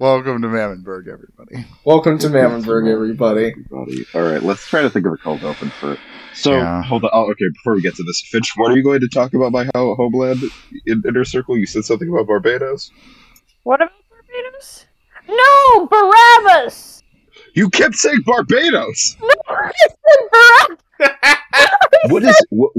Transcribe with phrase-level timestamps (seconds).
[0.00, 1.66] Welcome to Mammonburg, everybody.
[1.84, 3.48] Welcome to Mammonburg, everybody.
[3.48, 4.06] Everybody.
[4.14, 5.98] All right, let's try to think of a cold open for.
[6.32, 6.82] So Yeah.
[6.84, 7.10] hold on.
[7.12, 7.44] Oh, okay.
[7.52, 9.94] Before we get to this, Finch, what are you going to talk about by how
[9.96, 10.42] Homeland
[10.86, 11.58] in Inner Circle?
[11.58, 12.90] You said something about Barbados.
[13.64, 14.86] What about Barbados?
[15.28, 17.02] No, Barabbas!
[17.52, 19.18] You kept saying Barbados.
[19.20, 19.96] No, I said
[20.32, 21.40] Barabbas!
[22.10, 22.72] What is what?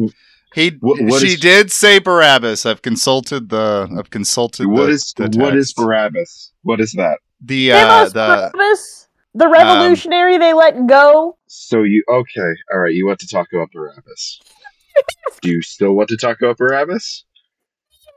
[0.54, 2.66] He What- what she is- did say Barabbas.
[2.66, 5.74] I've consulted the I've consulted What the, is the what is.
[5.74, 6.52] Barabbas?
[6.64, 7.20] What is that?
[7.44, 11.38] the uh the Barabbas, the revolutionary they let go.
[11.48, 12.52] So you okay?
[12.74, 12.94] All right.
[12.94, 14.42] You want to talk about Barabbas?
[15.42, 17.24] Do you still want to talk about Barabbas?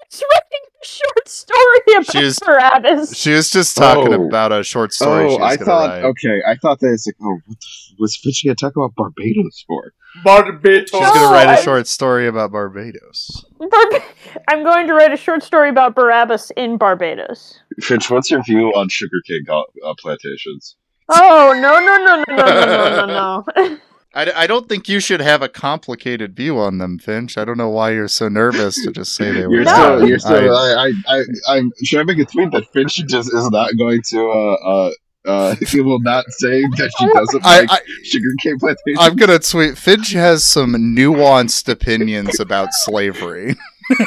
[0.07, 3.17] It's writing a short story about She was- Barabbas.
[3.17, 4.27] she was just talking Oh.
[4.27, 5.25] about a short story.
[5.25, 5.89] oh, she was I thought.
[5.89, 6.05] write.
[6.05, 8.95] Okay, I thought that it's like, oh, what the, f- was Finch gonna talk about
[8.95, 9.93] Barbados for?
[10.25, 10.91] Barbados.
[10.91, 13.45] She's gonna write a I- short story about Barbados.
[13.59, 14.03] Barb-
[14.49, 17.59] I'm going to write a short story about Barabbas in Barbados.
[17.81, 20.77] Finch, what's your view on sugarcane co- uh, plantations?
[21.09, 23.79] Oh no no no no no no no no no!
[24.17, 27.37] I, I don't think you should have a complicated view on them, Finch.
[27.37, 29.55] I don't know why you're so nervous to just say they were.
[29.57, 29.73] You're No.
[29.99, 30.57] still, you're still.
[30.57, 31.73] I- I, I, I, I'm.
[31.83, 34.29] Should I make a tweet that Finch just is not going to?
[34.29, 34.91] Uh, uh,
[35.25, 38.99] uh, he will not say that she doesn't I, like I, sugarcane plantations.
[38.99, 39.77] I'm gonna tweet.
[39.79, 43.57] Finch has some nuanced opinions about slavery.
[43.91, 44.07] Y'all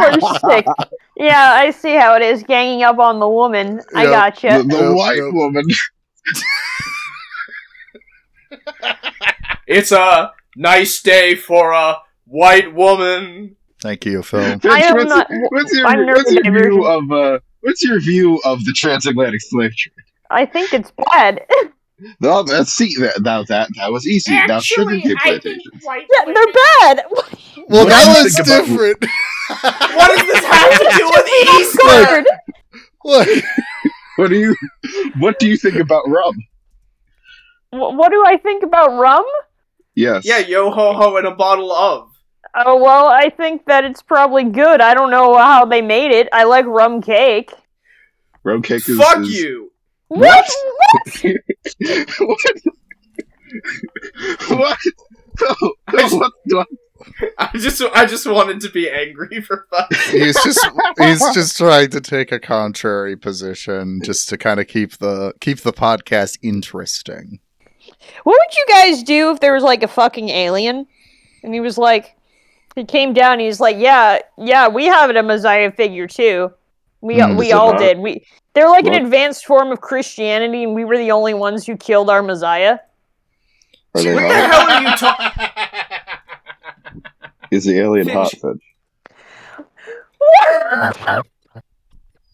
[0.00, 0.66] are sick.
[1.16, 2.42] Yeah, I see how it is.
[2.42, 3.80] Ganging up on the woman.
[3.94, 4.10] I Yeah.
[4.10, 4.48] gotcha.
[4.48, 5.32] the, the Yep, white yep.
[5.32, 5.64] woman.
[9.66, 13.56] It's a nice day for a white woman.
[13.80, 14.42] Thank you, Phil.
[14.42, 17.10] Finch, I am what's, not- what's your, I'm what's your view of?
[17.12, 19.92] Uh, what's your view of the transatlantic slave trade?
[20.30, 21.44] I think it's bad.
[22.20, 22.92] No, let's see.
[22.98, 24.32] That, now that that was easy.
[24.32, 25.62] now sugarcane plantations.
[25.84, 27.04] white yeah, they're bad.
[27.68, 28.98] Well, What that do you was think about- different.
[29.96, 31.28] What does this have to do with
[31.60, 31.78] Easter?
[31.80, 32.26] Scared.
[33.04, 33.44] Look,
[34.16, 34.56] What do you?
[35.20, 36.34] What do you think about rum?
[37.70, 39.24] Wh- What do I think about rum?
[39.94, 40.24] Yes.
[40.26, 42.08] Yeah, yo ho ho and a bottle of.
[42.56, 44.80] Oh well, I think that it's probably good.
[44.80, 46.28] I don't know how they made it.
[46.32, 47.52] I like rum cake.
[48.44, 48.98] Rum cake is.
[48.98, 49.72] Fuck is- you.
[50.08, 50.48] What?
[52.20, 52.38] what?
[54.48, 54.78] what?
[55.40, 56.32] No, no, what?
[56.46, 56.66] what?
[57.38, 59.86] I just I just wanted to be angry for fun.
[60.10, 60.64] he's just
[60.98, 65.60] he's just trying to take a contrary position, just to kind of keep the keep
[65.60, 67.40] the podcast interesting.
[68.22, 70.86] What would you guys do if there was like a fucking alien,
[71.42, 72.16] and he was like,
[72.74, 76.52] he came down, he's like, yeah, yeah, we have a Messiah figure too.
[77.00, 77.80] We Hmm, we all not?
[77.80, 77.98] did.
[77.98, 81.76] We they're like an advanced form of Christianity, and we were the only ones who
[81.76, 82.78] killed our Messiah.
[83.94, 85.48] Are they What the hell are you talking?
[87.50, 88.16] Is the alien Finch.
[88.16, 88.32] hot?
[88.40, 88.62] Finch?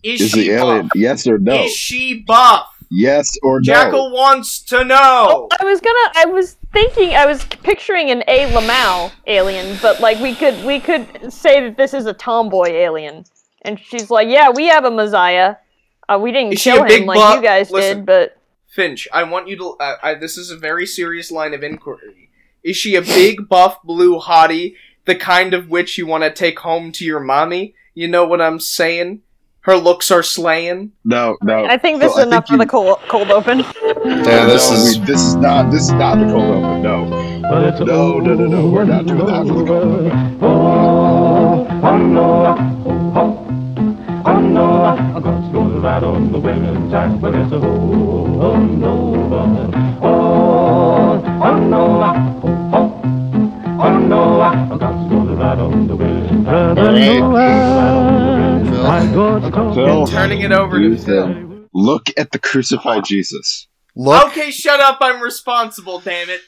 [0.02, 0.82] Is, Is she the alien?
[0.86, 0.92] buff?
[0.94, 1.64] Yes or no?
[1.64, 2.66] Is she buff?
[2.90, 3.64] Yes or no?
[3.64, 5.48] Jackal wants to know.
[5.60, 6.12] I was gonna.
[6.16, 7.14] I was thinking.
[7.14, 8.50] I was picturing an A.
[8.52, 13.24] Lamau alien, but like we could we could say that this is a tomboy alien,
[13.62, 15.56] and she's like, yeah, we have a Messiah.
[16.08, 17.36] Uh, we didn't Is kill him like buff?
[17.36, 17.98] you guys Listen.
[17.98, 18.36] did, but
[18.68, 19.76] Finch, I want you to.
[19.80, 22.30] Uh, I, this is a very serious line of inquiry.
[22.62, 24.74] Is she a big, buff, blue hottie,
[25.06, 27.74] the kind of witch you want to take home to your mommy?
[27.94, 29.22] You know what I'm saying?
[29.62, 30.92] Her looks are slaying.
[31.04, 31.64] No, no.
[31.64, 33.64] I think this Phil, is enough for you- the cold, cold open.
[34.04, 35.70] Yeah, this no, is we- this is not.
[35.70, 36.82] This is not the cold open.
[36.82, 37.06] No.
[37.84, 38.70] No, no, no, no.
[38.70, 40.38] We're not doing that for the cold open.
[40.42, 42.56] Oh, oh no,
[42.86, 47.52] oh, oh, oh no, I got to go right on the women's act, but it's
[47.52, 48.94] a oh, oh no,
[50.02, 50.02] oh,
[51.42, 53.02] oh no, oh, oh,
[53.80, 56.78] oh no, I got to go right on the women's act.
[58.68, 58.86] Phil.
[58.86, 60.06] I got to go Phil.
[60.06, 61.28] Turning it over to Use Phil.
[61.28, 61.68] them.
[61.74, 63.68] Look at the crucified Jesus.
[63.96, 64.98] Look, Okay, shut up.
[65.00, 66.00] I'm responsible.
[66.00, 66.40] Damn it.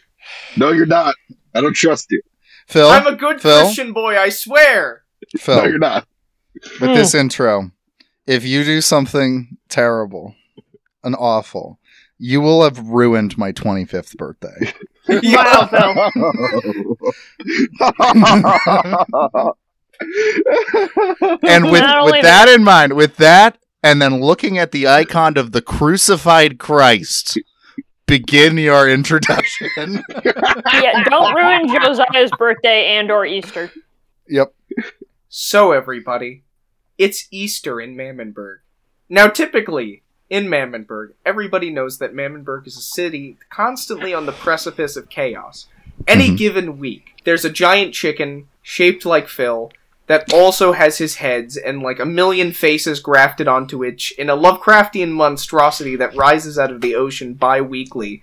[0.57, 1.15] No, you're not.
[1.55, 2.23] I don't trust you.
[2.67, 2.89] Phil.
[2.89, 3.61] I'm a good Phil?
[3.63, 4.19] Christian boy.
[4.19, 5.05] I swear.
[5.39, 5.57] Phil.
[5.57, 6.07] No, Phil, you're not.
[6.55, 6.95] with hmm.
[6.95, 7.71] this intro,
[8.27, 10.35] if you do something terrible
[11.03, 11.79] and awful,
[12.19, 14.73] you will have ruined my 25th birthday.
[15.09, 15.95] Wow, Phil.
[21.43, 25.53] And with, with that in mind, with that, and then looking at the icon of
[25.53, 27.39] the crucified Christ,
[28.07, 30.03] begin your introduction.
[30.75, 33.71] yeah, don't ruin Josiah's birthday and or Easter.
[34.29, 34.55] yep.
[35.29, 36.43] So, everybody,
[36.99, 38.59] it's Easter in Mammonburg.
[39.09, 44.97] Now, typically, in Mammonburg, everybody knows that Mammonburg is a city constantly on the precipice
[44.97, 45.67] of chaos.
[46.07, 46.37] Any Mhm.
[46.39, 49.71] given week, there's a giant chicken shaped like Phil
[50.07, 54.37] that also has his heads and like a million faces grafted onto it in a
[54.37, 58.23] Lovecraftian monstrosity that rises out of the ocean bi-weekly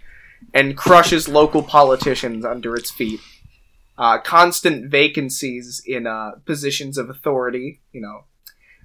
[0.53, 3.19] and crushes local politicians under its feet.
[3.97, 8.23] Uh, constant vacancies in uh, positions of authority, you know.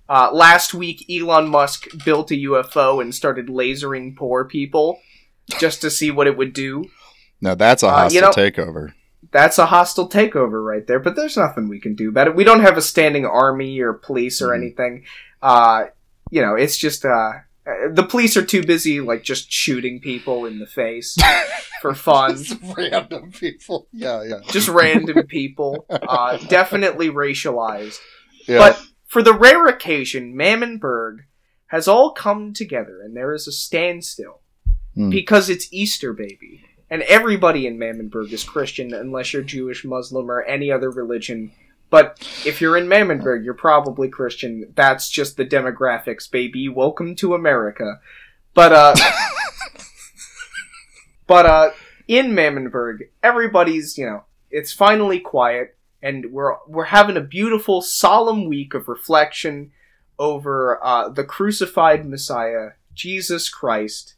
[0.08, 4.98] Uh, last week, Elon Musk built a UFO and started lasering poor people
[5.60, 6.86] just to see what it would do.
[7.40, 8.92] Now that's a Uh, hostile you know- takeover.
[9.34, 12.36] That's a hostile takeover right there, but there's nothing we can do about it.
[12.36, 14.56] We don't have a standing army or police or Mhm.
[14.58, 15.04] anything.
[15.42, 15.86] Uh,
[16.30, 17.32] you know, it's just, uh,
[17.90, 21.16] the police are too busy, like, just shooting people in the face
[21.82, 22.36] for fun.
[22.36, 23.88] Just random people.
[23.92, 24.38] Yeah, yeah.
[24.50, 25.84] just random people.
[25.90, 27.98] Uh, definitely racialized.
[28.46, 28.58] Yeah.
[28.58, 31.24] But for the rare occasion, Mammonburg
[31.68, 34.42] has all come together and there is a standstill.
[34.94, 35.10] Hmm.
[35.10, 36.62] Because it's Easter, baby.
[36.94, 41.50] And everybody in Mammonburg is Christian unless you're Jewish, Muslim, or any other religion.
[41.90, 44.72] But if you're in Mammonburg, you're probably Christian.
[44.76, 46.68] That's just the demographics, baby.
[46.68, 47.98] Welcome to America.
[48.54, 48.94] But, uh.
[51.26, 51.70] but, uh,
[52.06, 58.46] in Mammonburg, everybody's, you know, it's finally quiet and we're we're having a beautiful solemn
[58.46, 59.72] week of reflection
[60.16, 64.14] over uh, the crucified Messiah, Jesus Christ,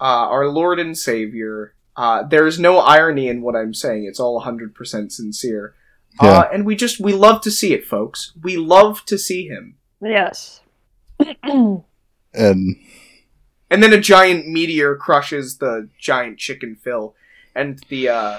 [0.00, 1.74] uh, our Lord and Savior.
[1.96, 5.74] Uh, there's no irony in what I'm saying; it's all 100% sincere.
[6.22, 6.30] Yeah.
[6.30, 8.32] Uh, and we just we love to see it, folks.
[8.42, 9.76] We love to see him.
[10.00, 10.60] Yes.
[11.18, 11.84] and
[13.70, 17.14] And then a giant meteor crushes the giant chicken Phil,
[17.54, 18.38] and the uh,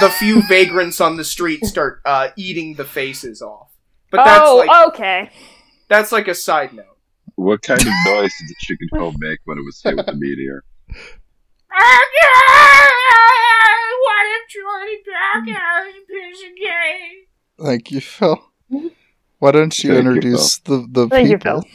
[0.00, 3.70] the few vagrants on the street start uh, eating the faces off.
[4.10, 5.30] But that's oh, like okay.
[5.88, 6.96] that's like a side note.
[7.36, 10.14] What kind of noise did the chicken home make when it was hit with the
[10.14, 10.64] meteor?
[14.04, 17.26] What if Johnny Backer is a piece of gay?
[17.60, 18.44] thank you, Phil.
[19.38, 21.64] Why don't you Thank you, introduce the the Thank you, people?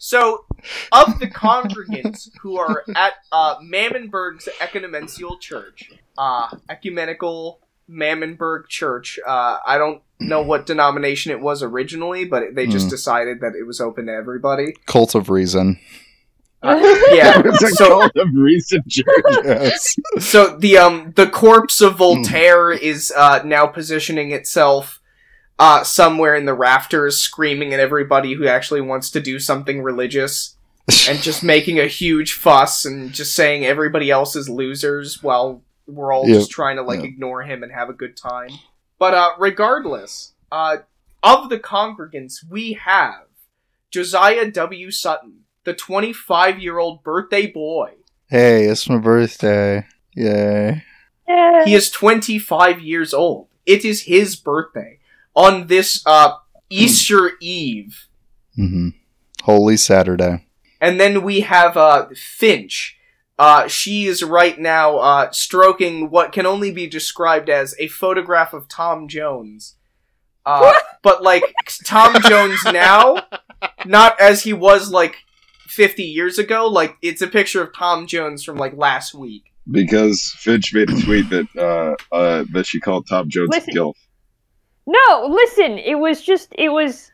[0.00, 0.46] So,
[0.92, 7.60] of the congregants who are at uh, Mammonburg's Economential Church, uh, Ecumenical
[7.90, 12.90] Mammonburg Church, uh, I don't know what denomination it was originally, but they just Hmm.
[12.90, 14.76] decided that it was open to everybody.
[14.86, 15.78] Cult of Reason.
[16.62, 16.76] Uh,
[17.12, 17.40] yeah.
[17.44, 19.06] It's a So, cult of Reason church.
[19.44, 19.94] Yes.
[20.18, 25.00] so the um the corpse of Voltaire is uh, now positioning itself
[25.60, 30.54] uh, somewhere in the rafters, screaming at everybody who actually wants to do something religious.
[31.08, 36.12] and just making a huge fuss and just saying everybody else is losers while we're
[36.14, 36.34] all Yep.
[36.38, 37.04] just trying to like Yep.
[37.10, 38.48] ignore him and have a good time.
[38.98, 40.78] But uh regardless, uh
[41.22, 43.24] of the congregants we have
[43.90, 44.90] Josiah W.
[44.90, 45.37] Sutton,
[45.68, 47.92] the 25-year-old birthday boy.
[48.30, 49.84] hey, it's my birthday.
[50.14, 50.82] Yay.
[51.28, 51.64] Yeah.
[51.66, 53.48] He is 25 years old.
[53.66, 54.98] It is his birthday
[55.34, 56.32] on this uh
[56.70, 58.08] Easter Eve.
[58.56, 58.88] hmm
[59.42, 60.46] Holy Saturday.
[60.80, 62.96] And then we have uh, Finch.
[63.38, 68.52] Uh, she is right now uh, stroking what can only be described as a photograph
[68.52, 69.76] of Tom Jones.
[70.46, 70.72] Uh,
[71.02, 71.42] but like
[71.84, 73.26] Tom Jones now,
[73.86, 75.16] not as he was like
[75.68, 76.66] 50 years ago.
[76.66, 79.44] Like it's a picture of Tom Jones from like last week.
[79.70, 83.70] Because Finch made a tweet that uh, uh, that she called Tom Jones Listen.
[83.70, 83.94] a gilf.
[84.86, 85.78] No, listen.
[85.78, 86.48] It was just.
[86.56, 87.10] It was.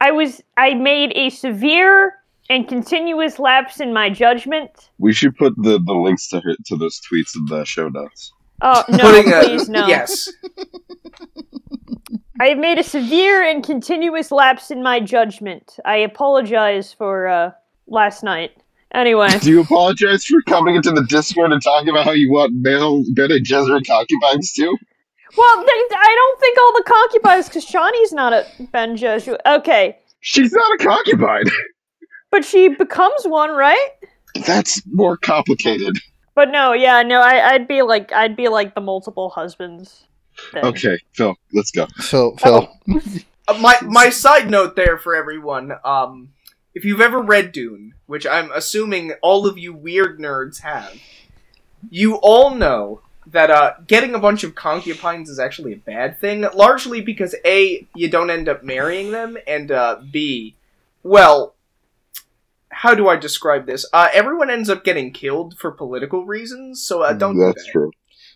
[0.00, 0.42] I was.
[0.58, 2.14] I made a severe
[2.50, 4.90] and continuous lapse in my judgment.
[4.98, 8.32] We should put the, the links to her to those tweets in the show notes.
[8.60, 8.98] Oh no!
[9.00, 9.86] Putting please no.
[9.86, 10.30] Yes.
[12.40, 15.76] I have made a severe and continuous lapse in my judgment.
[15.84, 17.52] I apologize for uh,
[17.86, 18.52] last night.
[18.92, 22.54] Anyway, Do you apologize for coming into the Discord and talking about how you want
[22.54, 24.76] male Bene Gesserit concubines too?
[25.36, 29.38] well, they, I don't think all the concubines, because Chani's not a Bene Gesserit.
[29.46, 31.44] Okay, She's not a concubine.
[32.30, 33.90] but she becomes one, right?
[34.46, 35.98] That's more complicated.
[36.34, 40.04] But no, yeah, no, I, I'd be like, I'd be like the multiple husbands.
[40.50, 40.64] thing.
[40.64, 41.86] Okay, Phil, let's go.
[42.00, 42.68] Phil, Phil.
[43.46, 45.70] Uh, my my side note there for everyone.
[45.84, 46.30] Um,
[46.74, 50.94] if you've ever read Dune, which I'm assuming all of you weird nerds have,
[51.90, 56.44] you all know that uh, getting a bunch of concubines is actually a bad thing.
[56.54, 60.56] Largely because a you don't end up marrying them, and uh, b
[61.02, 61.54] well,
[62.70, 63.86] how do I describe this?
[63.92, 67.36] Uh, everyone ends up getting killed for political reasons, so uh, don't.
[67.36, 67.70] do That's that.
[67.72, 67.90] true.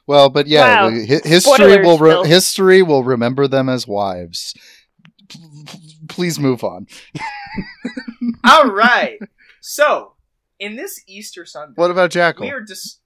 [0.07, 0.91] Well, but yeah, Wow.
[0.91, 4.55] history Spoilers, will re- history will remember them as wives.
[5.29, 6.87] P- p- Please move on.
[8.45, 9.19] All right.
[9.61, 10.15] So
[10.59, 12.47] in this Easter Sunday, What about Jackal?
[12.47, 13.01] we are dis-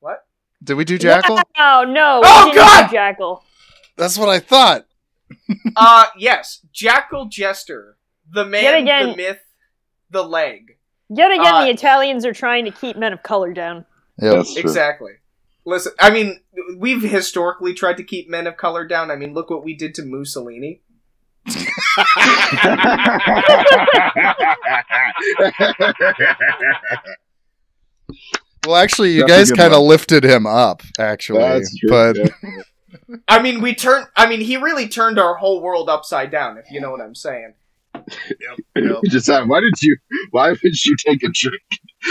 [0.00, 0.26] What?
[0.62, 1.38] Did we do Jackal?
[1.58, 2.22] Oh no!
[2.24, 2.90] Oh, didn't do God!
[2.90, 3.44] Jackal.
[3.96, 4.86] That's what I thought.
[5.76, 7.98] Uh yes, Jackal Jester,
[8.32, 9.40] the man, Yet again- the myth,
[10.10, 10.78] the leg.
[11.08, 13.84] Yet again, Uh, the Italians are trying to keep men of color down.
[14.20, 14.34] Yep.
[14.34, 14.62] That's true.
[14.62, 15.12] Exactly.
[15.64, 16.40] Listen, I mean,
[16.78, 19.10] we've historically tried to keep men of color down.
[19.10, 20.80] I mean, look what we did to Mussolini.
[28.66, 31.38] Well, actually, you That's guys kind of lifted him up, actually.
[31.40, 31.88] That's true.
[31.88, 32.62] But yeah.
[33.28, 34.06] I mean, we turned.
[34.16, 36.58] I mean, he really turned our whole world upside down.
[36.58, 37.54] If you know what I'm saying.
[38.76, 38.98] Yep.
[39.06, 39.96] Just uh, why did you?
[40.30, 41.62] Why would you take a drink?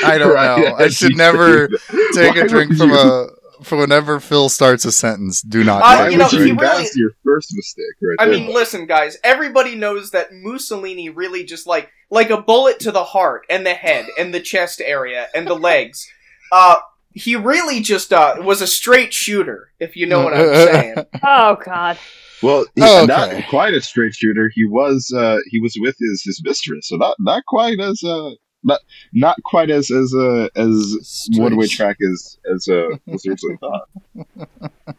[0.04, 0.76] I don't Right, know.
[0.76, 1.68] I should never
[2.14, 2.96] take Why a drink from you?
[2.98, 3.28] a.
[3.66, 5.82] For whenever Phil starts a sentence, do not.
[5.84, 6.18] Uh, do Why you it.
[6.20, 8.38] know, would he really- That's your first mistake, right I there.
[8.40, 9.18] mean, listen, guys.
[9.24, 13.74] Everybody knows that Mussolini really just like like a bullet to the heart and the
[13.74, 16.08] head and the chest area and the legs.
[16.52, 16.76] Uh,
[17.14, 19.70] he really just uh was a straight shooter.
[19.80, 20.96] If you know what I'm saying.
[21.24, 21.98] Oh God.
[22.44, 23.08] well, he, Oh, okay.
[23.08, 24.52] not quite a straight shooter.
[24.54, 25.12] He was.
[25.16, 28.32] Uh, he was with his, his mistress, so not not quite as uh,
[28.66, 28.82] not
[29.14, 33.88] not quite as as uh, as one way track as as uh, was originally thought.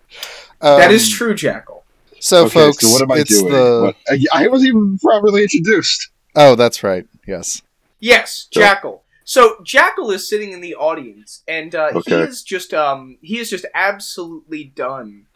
[0.61, 1.85] that Um, is true, Jackal.
[2.19, 3.53] So, okay, folks, so what am I it's doing?
[3.53, 3.83] the.
[3.95, 3.97] What-
[4.33, 6.09] I, I wasn't even properly introduced.
[6.35, 7.07] Oh, that's right.
[7.27, 7.63] Yes.
[8.01, 9.03] Yes, So- Jackal.
[9.29, 13.51] So Jackal is sitting in the audience, and uh, he is just um he is
[13.51, 15.27] just absolutely done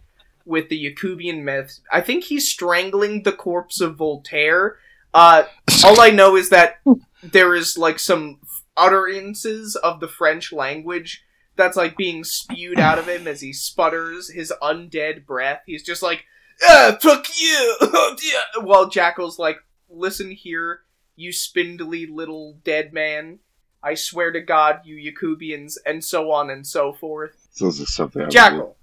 [0.47, 1.81] with the Yakubian myth.
[1.93, 4.77] I think he's strangling the corpse of Voltaire.
[5.13, 5.43] Uh,
[5.85, 6.79] all I know is that
[7.23, 8.41] there is like some
[8.77, 11.23] utterances of the French language
[11.57, 15.63] that's like being spewed out of him as he sputters his undead breath.
[15.67, 16.25] He's just like,
[16.69, 19.59] ah, fuck you, oh, dear," while Jackal's like,
[19.89, 20.81] listen here,
[21.17, 23.41] you spindly little dead man.
[23.83, 27.49] I swear to God, you Yakubians, and so on and so forth.
[27.53, 28.23] So this is something.
[28.23, 28.29] I.
[28.29, 28.77] Jackal.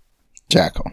[0.49, 0.91] Jackal.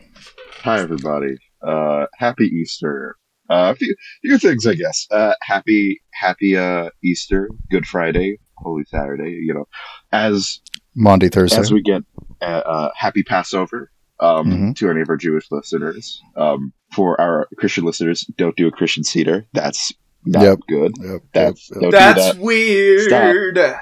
[0.63, 1.37] Hi, everybody.
[1.63, 3.17] Uh, happy Easter.
[3.51, 5.07] Uh, a few, few things, I guess.
[5.11, 9.67] Uh, happy, happy, uh, Easter, Good Friday, Holy Saturday, you know,
[10.13, 10.61] as,
[10.95, 11.59] Monday, Thursday.
[11.59, 12.03] as we get,
[12.41, 14.77] uh, uh happy Passover, um, Mhm.
[14.77, 16.23] to any of our Jewish listeners.
[16.37, 19.47] Um, for our Christian listeners, don't do a Christian seder.
[19.53, 19.93] That's
[20.25, 20.59] not Yep.
[20.69, 20.93] good.
[21.01, 22.39] Yep, That's, yep, don't do That's that.
[22.39, 23.75] weird.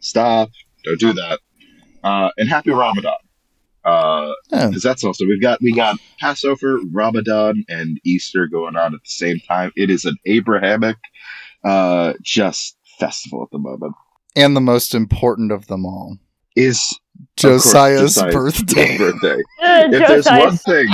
[0.00, 0.50] Stop.
[0.84, 1.40] Don't do that.
[2.04, 3.12] Uh, and happy Ramadan.
[3.86, 4.66] Uh, Yeah.
[4.68, 9.08] because that's also we've got we got Passover, Ramadan, and Easter going on at the
[9.10, 9.70] same time.
[9.76, 10.96] It is an Abrahamic,
[11.64, 13.94] uh, just festival at the moment.
[14.34, 16.18] And the most important of them all,
[16.56, 18.98] Is of course, Josiah's, Josiah's birthday.
[18.98, 19.42] birthday.
[19.62, 20.88] Uh, If there's one thing,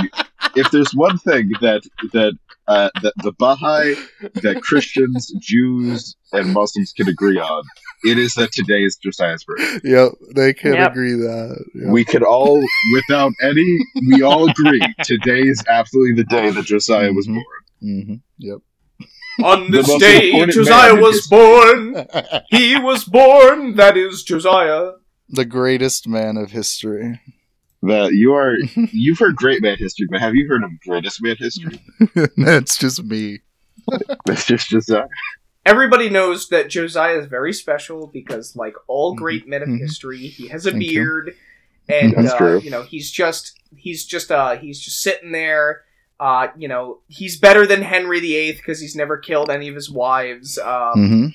[0.55, 1.81] if there's one thing that
[2.13, 3.95] that uh, that the Baha'i,
[4.41, 7.63] that Christians, Jews, and Muslims can agree on,
[8.03, 9.89] it is that today is Josiah's birthday.
[9.89, 10.91] Yep, they can Yep.
[10.91, 11.63] agree that.
[11.75, 11.89] Yep.
[11.91, 12.61] We could all,
[12.93, 13.77] without any,
[14.07, 17.33] we all agree today is absolutely the day that Josiah was Mhm.
[17.35, 17.45] born.
[17.81, 18.57] hmm Yep.
[19.43, 21.37] On this day, Josiah was history.
[21.37, 22.07] born.
[22.49, 23.75] He was born.
[23.75, 24.91] That is Josiah.
[25.29, 27.19] the greatest man of history.
[27.85, 28.55] That you are,
[28.91, 31.79] you've heard great man history, but have you heard of greatest man history?
[32.37, 33.39] That's just me.
[34.25, 35.07] That's just Josiah.
[35.65, 39.17] Everybody knows that Josiah is very special because, like all Mhm.
[39.17, 39.79] great men of Mhm.
[39.79, 40.93] history, he has a Thank you.
[40.93, 41.35] beard,
[41.89, 42.59] and That's uh, true.
[42.63, 45.81] you know he's just he's just uh he's just sitting there.
[46.19, 49.89] Uh, you know he's better than Henry VIII because he's never killed any of his
[49.89, 50.57] wives.
[50.57, 51.27] Um, hmm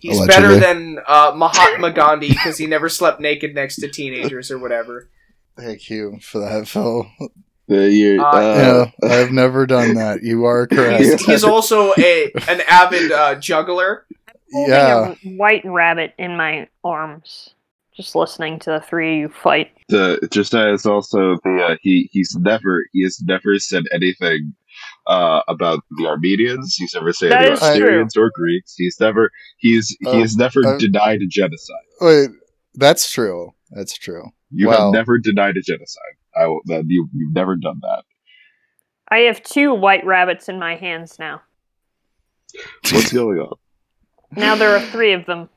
[0.00, 0.48] He's Allegedly.
[0.48, 5.08] better than uh, Mahatma Gandhi because he never slept naked next to teenagers or whatever.
[5.58, 7.10] Thank you for that, Phil.
[7.70, 10.22] Uh, you, Uh, uh, yeah, I've never done that.
[10.22, 11.02] You are correct.
[11.02, 14.06] He's, he's also a an avid uh, juggler.
[14.52, 15.14] holding yeah.
[15.22, 17.54] a white rabbit in my arms,
[17.94, 19.70] just listening to the three of you fight.
[19.88, 24.54] the Josiah is also the uh, he he's never he has never said anything
[25.08, 26.76] uh, about the Armenians.
[26.78, 27.86] He's never said That anything is about true.
[27.86, 28.74] Syrians or Greeks.
[28.76, 31.76] He's never he's Uh, he has never uh, denied a genocide.
[32.00, 32.30] Wait,
[32.74, 33.52] that's true.
[33.70, 34.30] That's true.
[34.50, 34.86] You Wow.
[34.86, 36.14] have never denied a genocide.
[36.36, 36.60] I will.
[36.66, 38.04] That you you've never done that.
[39.10, 41.42] I have two white rabbits in my hands now.
[42.92, 43.54] What's going on?
[44.36, 45.48] Now there are three of them.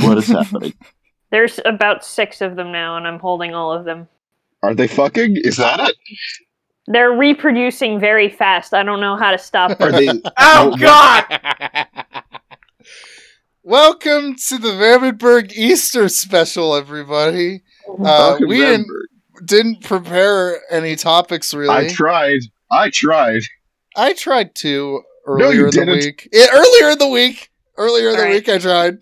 [0.00, 0.74] What is happening?
[1.30, 4.08] There's about six of them now, and I'm holding all of them.
[4.62, 5.36] Are they fucking?
[5.44, 5.96] Is that it?
[6.86, 8.74] They're reproducing very fast.
[8.74, 10.20] I don't know how to stop Are them.
[10.22, 10.22] they?
[10.38, 11.24] Oh, oh God!
[13.62, 17.62] Welcome to the Rabbitburg Easter special, everybody.
[18.04, 18.86] Uh, we didn't,
[19.44, 21.70] didn't prepare any topics really.
[21.74, 22.40] I tried.
[22.70, 23.42] I tried.
[23.96, 25.94] I tried to No, earlier you in the didn't.
[26.04, 26.28] week.
[26.32, 27.50] Yeah, earlier in the week.
[27.76, 28.34] Earlier in the Alright.
[28.34, 28.98] week, I tried.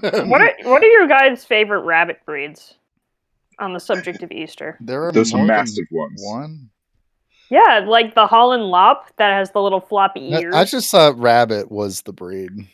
[0.28, 2.74] what are what are your guys' favorite rabbit breeds?
[3.60, 6.20] On the subject of Easter, there are Those massive ones.
[6.24, 6.70] One.
[7.50, 10.54] Yeah, like the Holland Lop that has the little floppy ears.
[10.56, 12.50] I just thought rabbit was the breed.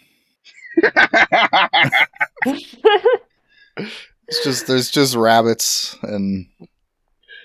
[4.31, 6.47] It's just there's just rabbits and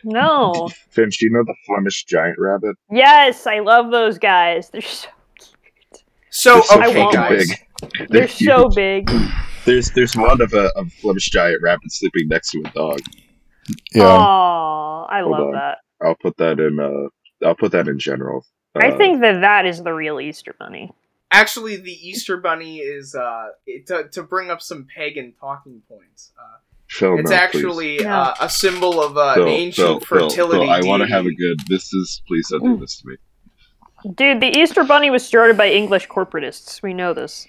[0.04, 0.70] no.
[0.92, 2.76] Finch, do you know the Flemish giant rabbit?
[2.92, 4.70] Yes, I love those guys.
[4.70, 5.08] They're so
[6.30, 7.48] So They're so okay, guys.
[7.90, 8.10] big.
[8.10, 9.10] they're so big.
[9.66, 13.00] There's there's one of a, of Flemish giant rabbit sleeping next to a dog.
[13.96, 14.04] yeah.
[14.04, 15.52] Oh, I Hold love on.
[15.54, 15.78] that.
[16.04, 16.80] I'll put that in.
[16.80, 17.10] Uh,
[17.48, 18.46] I'll put that in general.
[18.76, 20.92] I Uh, think that that is the real Easter bunny.
[21.32, 26.32] Actually, the Easter Bunny is uh it- to to bring up some pagan talking points.
[26.40, 26.58] Uh,
[26.98, 28.10] Phil, it's no, actually No.
[28.10, 29.42] uh, a symbol of uh, please.
[29.42, 30.66] an ancient Phil, Phil, fertility.
[30.66, 31.60] Phil, I want to have a good.
[31.68, 32.22] This is.
[32.28, 33.16] Please don't do this to me.
[34.14, 36.82] Dude, the Easter bunny was started by English corporatists.
[36.82, 37.48] We know this.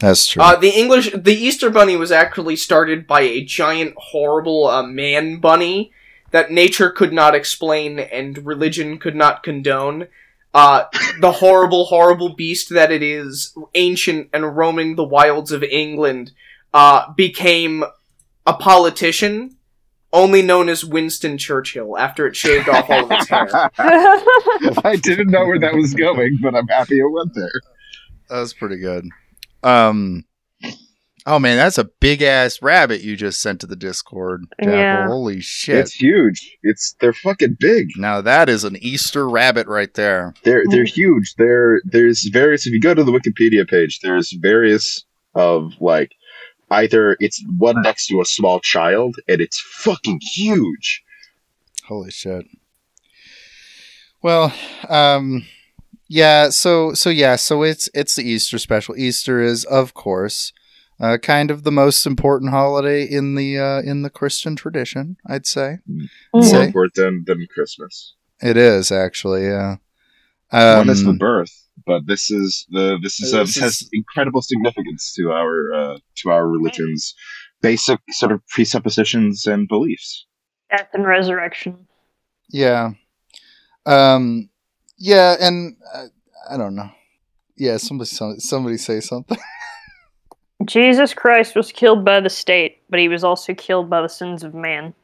[0.00, 0.42] That's true.
[0.42, 5.38] Uh, the English, the Easter Bunny was actually started by a giant, horrible uh, man
[5.38, 5.90] bunny
[6.32, 10.08] that nature could not explain and religion could not condone.
[10.52, 10.84] Uh,
[11.20, 16.32] the horrible, horrible beast that it is, ancient and roaming the wilds of England,
[16.74, 17.82] uh, became
[18.46, 19.56] a politician,
[20.12, 23.48] only known as Winston Churchill, after it shaved off all of its hair.
[24.84, 27.60] I didn't know where that was going, but I'm happy it went there.
[28.30, 29.04] that was pretty good.
[29.62, 30.24] Um
[31.28, 34.44] Oh man, that's a big ass rabbit you just sent to the Discord.
[34.62, 35.08] Yeah.
[35.08, 35.78] Holy shit.
[35.78, 36.56] It's huge.
[36.62, 37.88] It's they're fucking big.
[37.96, 40.34] now that is an Easter rabbit right there.
[40.44, 41.34] They're they're huge.
[41.36, 42.64] There there's various.
[42.66, 46.12] If you go to the Wikipedia page, there's various of like
[46.70, 51.02] either it's one next to a small child and it's fucking huge.
[51.86, 52.46] Holy shit.
[54.22, 54.52] Well,
[54.88, 55.46] um
[56.08, 58.96] yeah, so so yeah, so it's it's the Easter special.
[58.96, 60.52] Easter is of course
[60.98, 65.46] uh, kind of the most important holiday in the uh, in the Christian tradition, I'd
[65.46, 65.78] say.
[66.32, 68.14] More Say- important than, than Christmas.
[68.40, 69.76] It is actually, yeah.
[70.50, 73.72] one is the Um, birth, but this is the this is Uh, this this has
[73.82, 77.14] is- incredible significance to our uh, to our religion's
[77.62, 80.26] basic sort of presuppositions and beliefs.
[80.70, 81.86] Death and resurrection.
[82.50, 82.90] Yeah.
[83.84, 84.48] Um
[84.98, 86.06] yeah, and uh,
[86.50, 86.90] I don't know.
[87.56, 88.08] Yeah, somebody
[88.38, 89.38] somebody say something.
[90.64, 94.42] Jesus Christ was killed by the state, but he was also killed by the sins
[94.42, 94.94] of man.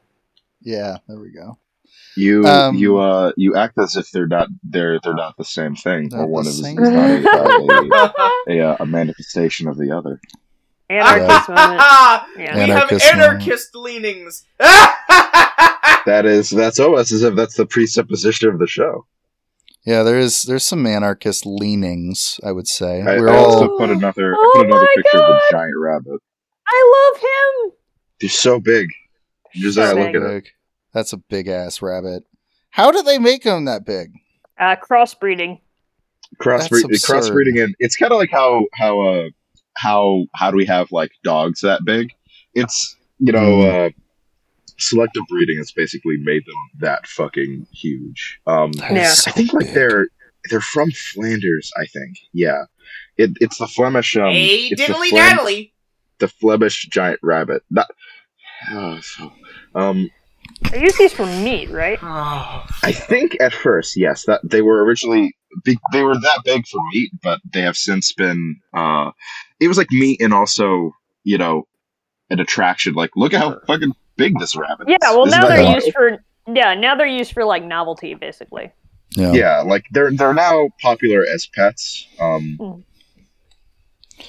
[0.61, 1.57] yeah, there we go.
[2.15, 5.75] You Um, you uh you act as if they're not they're they're not the same
[5.75, 10.19] thing, or one the is, is not a, a, a, a manifestation of the other.
[10.89, 11.81] Anarchist moment.
[12.37, 12.55] we Yeah.
[12.57, 14.43] have Anarchist anarchist leanings.
[16.05, 19.05] That is that's almost as if that's the presupposition of the show.
[19.85, 23.01] Yeah, there is there's some anarchist leanings, I would say.
[23.01, 25.41] I, We're I all also put another I Oh put another my picture of God.
[25.49, 26.19] a giant rabbit.
[26.67, 27.77] I love him.
[28.19, 28.89] They're so big.
[29.55, 30.15] Josiah, So look big.
[30.17, 30.47] at it.
[30.93, 30.99] Big.
[30.99, 32.23] That's a big ass rabbit.
[32.71, 34.11] How do they make them that big?
[34.59, 35.59] Uh, crossbreeding.
[36.41, 39.29] Crossbreed, crossbreeding, and it's kind of like how how uh
[39.75, 42.09] how how do we have like dogs that big?
[42.55, 43.87] It's you know Mm.
[43.87, 43.89] uh,
[44.79, 48.39] selective breeding has basically made them that fucking huge.
[48.47, 49.09] Um, That Yeah.
[49.13, 49.75] so I think like big.
[49.75, 50.07] they're
[50.49, 51.71] they're from Flanders.
[51.77, 52.63] I think yeah.
[53.15, 55.73] It, it's the Flemish um, hey, it's the, diddly Flam- daddly.
[56.19, 57.61] the Flemish giant rabbit.
[57.69, 57.87] Not,
[58.71, 59.31] oh, so,
[59.75, 60.09] um,
[60.71, 61.99] They use these for meat, right?
[62.01, 66.79] I think at first, yes, that they were originally big, they were that big for
[66.93, 68.59] meat, but they have since been.
[68.73, 69.11] Uh,
[69.59, 70.91] it was like meat and also,
[71.23, 71.67] you know,
[72.29, 72.93] an attraction.
[72.93, 74.97] Like, look at how fucking big this rabbit Is.
[75.01, 75.11] Yeah.
[75.11, 75.83] Well, Isn't now they're wild?
[75.83, 76.73] used for yeah.
[76.73, 78.71] Now they're used for like novelty, basically.
[79.11, 79.31] Yeah.
[79.33, 82.07] Yeah, like they're they're now popular as pets.
[82.19, 82.83] Um, Mm.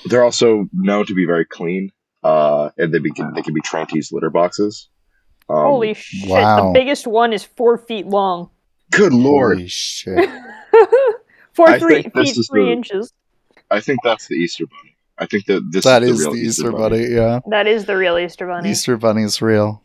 [0.06, 1.90] they're also known to be very clean.
[2.22, 4.88] Uh, and they be, they can be trained to use litter boxes.
[5.48, 6.28] Um, Holy shit!
[6.28, 6.68] wow.
[6.72, 8.50] The biggest one is four feet long.
[8.90, 9.58] good lord!
[9.58, 10.30] Holy shit.
[11.52, 13.12] four I three feet is three the- inches.
[13.70, 14.96] I think that's the Easter bunny.
[15.18, 17.40] I think that this that is is the the real Easter bunny, yeah.
[17.48, 18.70] That is the real Easter bunny.
[18.70, 19.82] Easter bunny is real.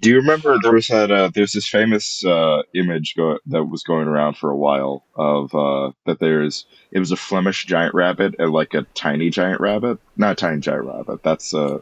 [0.00, 3.84] Do you remember there was that uh, there's this famous uh, image go- that was
[3.84, 8.34] going around for a while of uh, that there's it was a Flemish giant rabbit
[8.40, 11.22] and like a tiny giant rabbit, not a tiny giant rabbit.
[11.22, 11.78] That's uh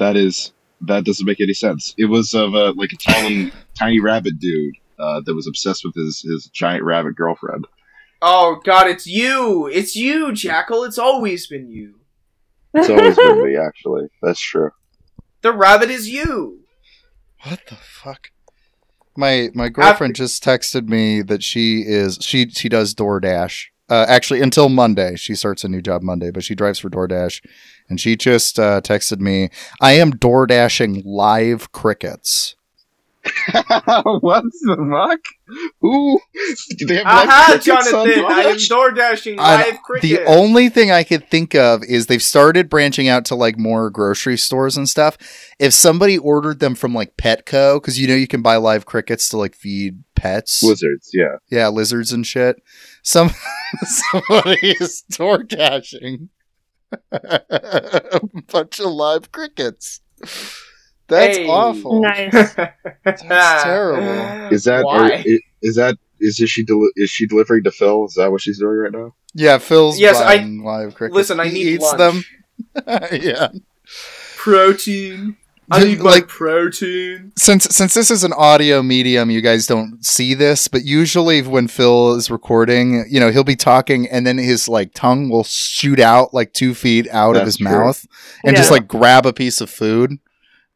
[0.00, 0.52] that is
[0.86, 1.94] that doesn't make any sense.
[1.98, 5.94] It was of a like a tiny tiny rabbit dude uh, that was obsessed with
[5.94, 7.66] his his giant rabbit girlfriend.
[8.22, 9.66] oh God, it's you!
[9.66, 10.84] It's you, Jackal.
[10.84, 12.00] It's always been you.
[12.74, 14.08] It's always been me, actually.
[14.22, 14.70] That's true.
[15.42, 16.60] The rabbit is you.
[17.44, 18.30] What the fuck?
[19.16, 23.66] My my girlfriend just texted me that she is she she does DoorDash.
[23.88, 27.44] Uh, actually, until Monday, she starts a new job Monday, but she drives for DoorDash,
[27.88, 32.56] and she just uh, texted me, "I am door dashing live crickets."
[34.04, 35.20] what the fuck?
[35.80, 36.20] Who?
[36.76, 38.24] Do they have live Aha, crickets on Jonathan!
[38.26, 40.02] I am door dashing I- live cricket.
[40.02, 43.88] The only thing I could think of is they've started branching out to like more
[43.88, 45.16] grocery stores and stuff.
[45.58, 49.30] If somebody ordered them from like Petco, because you know you can buy live crickets
[49.30, 51.36] to like feed pets, lizards, yeah.
[51.50, 52.56] yeah, lizards and shit.
[53.02, 53.30] Some
[53.82, 56.28] somebody is door dashing
[57.12, 58.20] a
[58.52, 60.00] bunch of live crickets.
[61.08, 61.46] That's Hey.
[61.48, 62.00] awful.
[62.00, 62.54] Nice.
[63.04, 64.52] That's terrible.
[64.54, 65.10] Is that Why?
[65.26, 68.06] Or, is that is is she deli- is she delivering to Phil?
[68.06, 69.14] Is that what she's doing right now?
[69.34, 71.14] Yeah, Phil's Yes, I- buying live crickets.
[71.16, 71.98] Listen, I He need eats lunch.
[71.98, 72.24] them.
[73.12, 73.48] yeah.
[74.36, 75.36] Protein.
[75.70, 77.32] I need my Like- protein.
[77.36, 81.68] since since this is an audio medium, you guys don't see this, but usually when
[81.68, 85.98] Phil is recording, you know, he'll be talking and then his like tongue will shoot
[86.00, 87.64] out like two feet out of his true.
[87.70, 88.06] mouth
[88.44, 90.18] and just like grab a piece of food.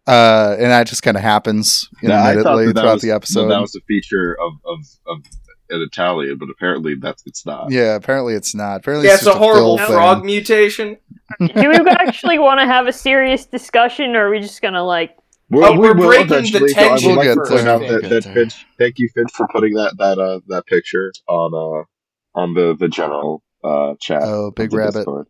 [0.06, 3.02] Uh, and that just kind of happens Yeah, I thought intermittently that that throughout was,
[3.02, 3.48] the episode.
[3.48, 5.22] That was a feature of of, of
[5.70, 7.70] an Italian, but apparently that's it's not.
[7.70, 8.76] yeah, apparently it's not.
[8.80, 10.26] Apparently Yeah, it's, it's a horrible Phil frog thing.
[10.26, 10.96] mutation.
[11.40, 15.16] Do we actually want to have a serious discussion, or are we just gonna like?
[15.50, 16.68] We're, Oh, we we're will breaking the eventually.
[16.70, 18.24] so I would like to point out that, that.
[18.34, 18.66] Finch.
[18.78, 22.88] Thank you, Finch, for putting that that uh that picture on uh on the the
[22.88, 24.22] general uh chat.
[24.22, 24.92] Oh, of Big Rabbit.
[24.94, 25.26] Discord.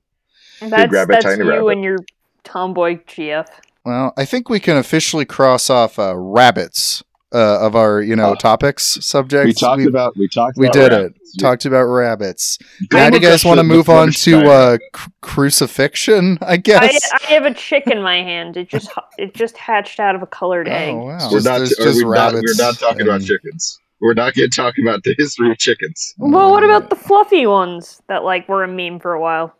[0.61, 1.66] That's rabbit, that's tiny you rabbit.
[1.68, 1.98] and your
[2.42, 3.46] tomboy GF.
[3.85, 8.31] Well, I think we can officially cross off uh, rabbits uh, of our, you know,
[8.31, 8.35] Oh.
[8.35, 9.47] topics subjects.
[9.47, 10.57] We talked We've- about we talked.
[10.57, 11.35] we about did rabbits.
[11.35, 11.38] it.
[11.41, 12.59] Talked about rabbits.
[12.88, 16.38] Go Now, do you guys want to move on to uh, cr- crucifixion?
[16.41, 17.11] I I, guess.
[17.12, 18.57] I have a chick in my hand.
[18.57, 20.95] It just it just hatched out of a colored egg.
[20.95, 21.29] oh wow!
[21.31, 21.59] We're not.
[21.61, 23.79] Just we not we're not talking about chickens.
[24.01, 26.14] We're not going to talk about the history of chickens.
[26.19, 29.55] Well, what about the fluffy ones that like were a meme for a while?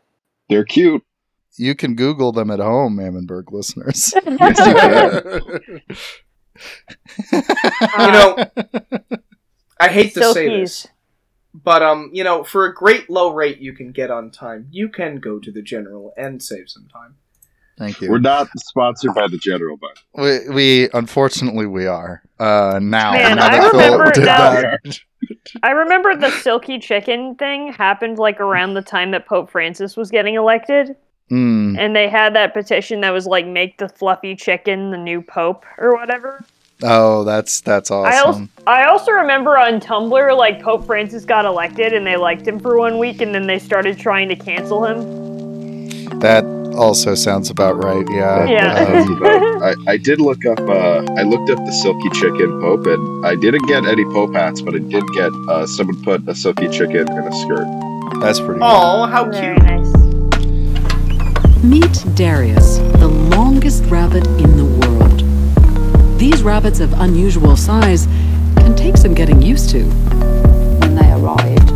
[0.49, 1.03] They're cute.
[1.57, 4.15] You can Google them at home, Mammonburg listeners.
[4.27, 5.41] Yes,
[7.33, 7.43] you
[7.99, 8.37] know,
[9.81, 10.61] I hate to say Silkies.
[10.61, 10.87] this,
[11.55, 14.89] but um, you know, for a great low rate you can get on time, you
[14.89, 17.17] can go to the general and save some time.
[17.79, 18.11] Thank you.
[18.11, 23.13] We're not sponsored by the general, but We, we unfortunately we are uh, now.
[23.13, 25.01] Man, now I Phil remember did now- that.
[25.63, 30.11] I remember the silky chicken thing happened like around the time that Pope Francis was
[30.11, 30.97] getting elected,
[31.29, 31.77] Hmm.
[31.79, 35.67] and they had that petition that was like make the fluffy chicken the new pope
[35.77, 36.45] or whatever.
[36.83, 38.51] Oh, that's that's I also awesome.
[38.67, 42.79] I also remember on Tumblr like Pope Francis got elected and they liked him for
[42.79, 46.19] one week and then they started trying to cancel him.
[46.21, 46.45] That
[46.79, 48.07] also sounds about right.
[48.11, 48.47] Yeah.
[48.47, 48.85] Yeah.
[49.03, 50.61] Um, I, I did look up.
[50.61, 54.63] Uh, I looked up the silky chicken pope, and I didn't get any pope hats,
[54.63, 57.67] but I did get uh, someone put a silky chicken in a skirt.
[58.21, 58.61] that's pretty.
[58.61, 58.63] good.
[58.63, 59.67] Oh, how Very cute!
[59.67, 59.98] nice.
[61.63, 66.19] Meet Darius, the longest rabbit in the world.
[66.19, 68.07] These rabbits of unusual size
[68.57, 69.83] can take some getting used to.
[69.85, 71.73] when they arrived.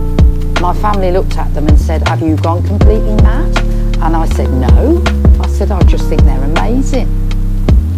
[0.61, 3.57] My family looked at them and said, Have you gone completely mad?
[4.03, 5.03] And I said, No.
[5.41, 7.09] I said, I just think they're amazing.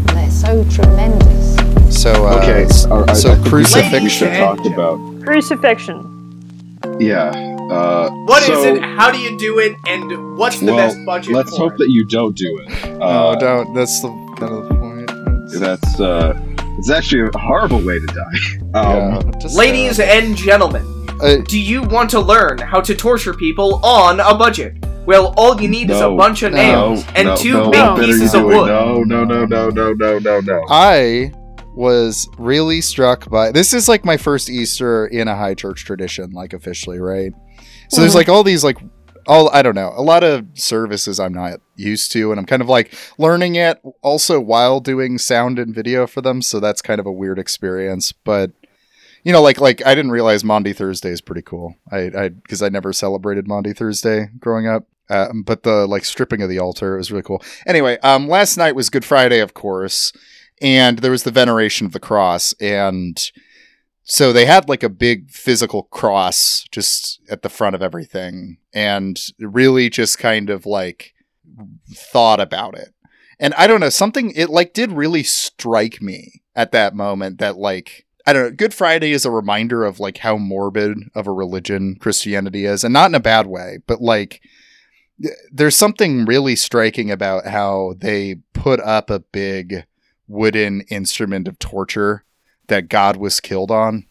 [0.07, 1.55] They're so tremendous.
[2.03, 4.03] So uh, Okay, s- all right, so I think we should- crucifixion.
[4.05, 4.99] We should talk about.
[5.23, 6.11] Crucifixion.
[6.99, 7.31] Yeah.
[7.71, 8.83] Uh, What is so, it?
[8.83, 9.77] How do you do it?
[9.87, 11.33] And what's the well, best budget?
[11.35, 11.79] let's for hope it?
[11.79, 12.99] that you don't do it.
[13.01, 13.75] Oh, Uh, don't.
[13.75, 15.07] That's the kind of the point.
[15.07, 16.39] That's- That's uh,
[16.79, 18.39] it's actually a horrible way to die.
[18.75, 20.85] yeah, Um, just, Ladies uh, and gentlemen,
[21.23, 24.75] uh, do you want to learn how to torture people on a budget?
[25.07, 26.57] Well, all you need is a bunch of No.
[26.59, 28.67] nails and no, two no, big pieces of wood.
[28.69, 30.65] No, no, no, no, no, no, no, no.
[30.71, 31.31] I
[31.77, 36.31] was really struck by this is like my first Easter in a high church tradition,
[36.33, 37.33] like officially, right?
[37.89, 38.79] So there's like all these like
[39.27, 42.63] all I don't know, a lot of services I'm not used to, and I'm kind
[42.63, 47.01] of like learning it also while doing sound and video for them, so that's kind
[47.01, 48.13] of a weird experience.
[48.13, 48.53] But
[49.23, 51.77] you know, like like I didn't realize Maundy Thursday is pretty cool.
[51.91, 54.87] I I because I never celebrated Maundy Thursday growing up.
[55.11, 57.43] Um, but the like stripping of the altar was really cool.
[57.67, 60.13] Anyway, um, last night was Good Friday, of course,
[60.63, 63.31] and there was the veneration of the cross, and
[64.05, 69.19] so they had like a big physical cross just at the front of everything, and
[69.39, 71.15] really just kind of like
[71.91, 72.95] thought about it.
[73.41, 77.57] And I don't know, something it like did really strike me at that moment that
[77.57, 81.33] like I don't know, Good Friday is a reminder of like how morbid of a
[81.33, 84.43] religion Christianity is, and not in a bad way, but like
[85.51, 89.85] there's something really striking about how they put up a big
[90.27, 92.25] wooden instrument of torture
[92.69, 94.07] that God was killed on,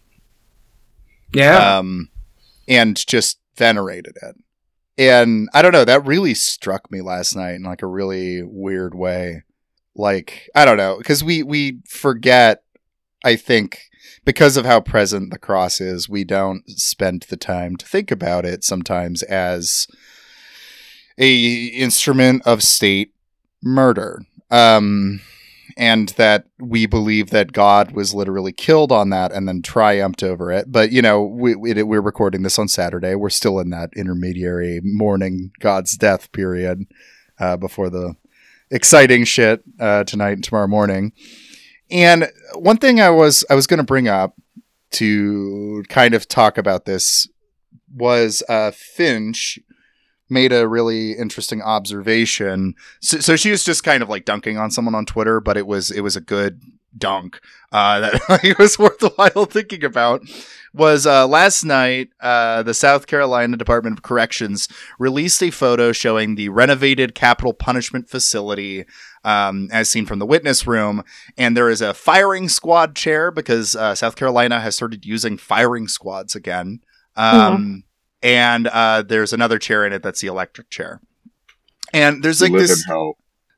[1.33, 1.77] Yeah.
[1.79, 2.09] um,
[2.67, 4.35] and just venerated it.
[4.97, 8.93] And I don't know, that really struck me last night in like a really weird
[8.93, 9.43] way.
[9.95, 12.63] Like I don't know, because we we forget
[13.23, 13.79] I think
[14.25, 18.45] because of how present the cross is, we don't spend the time to think about
[18.45, 19.87] it sometimes as
[21.17, 23.13] a instrument of state
[23.61, 24.21] murder.
[24.49, 25.21] Um,
[25.77, 30.51] and that we believe that God was literally killed on that and then triumphed over
[30.51, 30.71] it.
[30.71, 33.15] But you know, we, we we're recording this on Saturday.
[33.15, 36.86] We're still in that intermediary mourning God's death period
[37.39, 38.15] uh, before the
[38.69, 41.13] exciting shit uh, tonight and tomorrow morning.
[41.91, 44.36] And one thing I was I was going to bring up
[44.91, 47.27] to kind of talk about this
[47.93, 49.59] was uh, Finch
[50.29, 52.75] made a really interesting observation.
[53.01, 55.67] So, so she was just kind of like dunking on someone on Twitter, but it
[55.67, 56.62] was it was a good
[56.97, 57.39] dunk
[57.71, 60.23] uh, that it was worthwhile thinking about.
[60.75, 66.33] Was uh, last night uh, the South Carolina Department of Corrections released a photo showing
[66.33, 68.86] the renovated capital punishment facility
[69.23, 71.03] um, as seen from the witness room.
[71.38, 75.88] And there is a firing squad chair because uh, South Carolina has started using firing
[75.88, 76.79] squads again.
[77.15, 77.83] Um,
[78.23, 81.01] And uh, there's another chair in it that's the electric chair.
[81.93, 82.86] And there's like Live this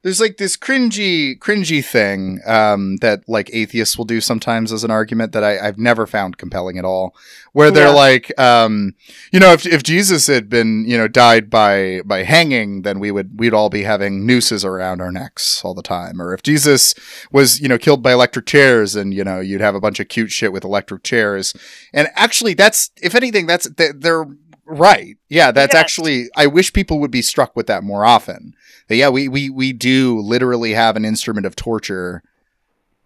[0.06, 4.91] there's like this cringy cringy thing um, that like atheists will do sometimes as an
[4.91, 7.15] argument that I, I've never found compelling at all.
[7.54, 7.93] Where they're Yeah.
[7.93, 8.93] like, um,
[9.32, 13.10] you know, if if Jesus had been you know died by by hanging, then we
[13.10, 16.21] would we'd all be having nooses around our necks all the time.
[16.21, 16.93] Or if Jesus
[17.32, 20.08] was you know killed by electric chairs, and you know you'd have a bunch of
[20.08, 21.51] cute shit with electric chairs.
[21.93, 24.25] And actually, that's if anything, that's they're
[24.65, 25.17] right.
[25.30, 25.80] Yeah, that's Yes.
[25.80, 26.25] actually.
[26.36, 28.54] I wish people would be struck with that more often
[28.88, 32.23] that, yeah, we, we, we do literally have an instrument of torture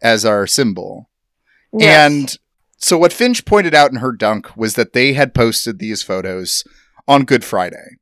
[0.01, 1.09] as our symbol.
[1.73, 2.11] Yes.
[2.11, 2.37] And
[2.77, 6.63] so what Finch pointed out in her dunk was that they had posted these photos
[7.07, 7.97] on Good Friday.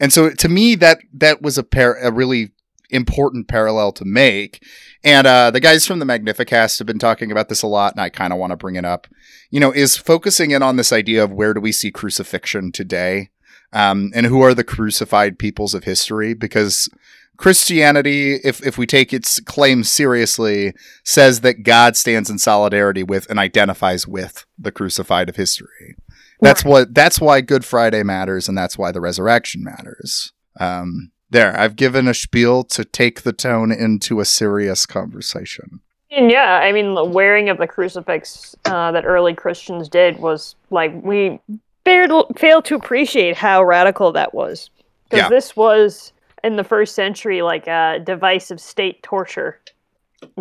[0.00, 2.52] And so to me that that was a pair a really
[2.92, 4.64] important parallel to make.
[5.04, 8.00] And uh, the guys from the Magnificast have been talking about this a lot, and
[8.00, 9.06] I kind of want to bring it up.
[9.50, 13.30] You know, is focusing in on this idea of where do we see crucifixion today,
[13.72, 16.34] um, and who are the crucified peoples of history?
[16.34, 16.88] Because
[17.36, 20.72] Christianity, if if we take its claims seriously,
[21.04, 25.96] says that God stands in solidarity with and identifies with the crucified of history.
[26.40, 26.94] That's what.
[26.94, 30.32] That's why Good Friday matters, and that's why the resurrection matters.
[30.60, 35.80] Um, there, I've given a spiel to take the tone into a serious conversation.
[36.10, 40.54] And yeah, I mean, the wearing of the crucifix uh, that early Christians did was
[40.70, 41.40] like we
[41.84, 44.70] failed, failed to appreciate how radical that was.
[45.04, 45.28] Because Yeah.
[45.30, 46.12] this was
[46.44, 49.58] in the first century like a device of state torture,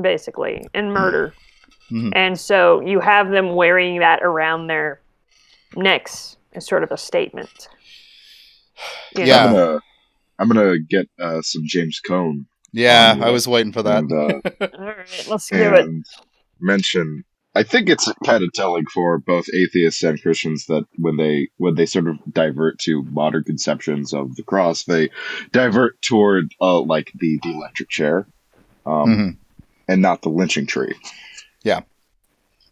[0.02, 1.34] basically, and murder.
[1.90, 2.12] Mhm.
[2.16, 5.00] And so you have them wearing that around their
[5.76, 7.68] necks as sort of a statement.
[9.16, 9.80] You Yeah.
[10.42, 14.00] I'm gonna, get uh, some James Cone Yeah, Um, I was waiting for that.
[14.00, 14.68] and, uh.
[14.80, 15.88] All right, let's do it.
[16.60, 17.24] mention.
[17.54, 21.76] I think it's kind of telling for both atheists and Christians that when they when
[21.76, 25.10] they sort of divert to modern conceptions of the cross, they
[25.52, 28.26] divert toward uh, like the, the electric chair,
[28.86, 29.38] um, Mhm.
[29.90, 30.96] and not the lynching tree.
[31.64, 31.82] Yeah.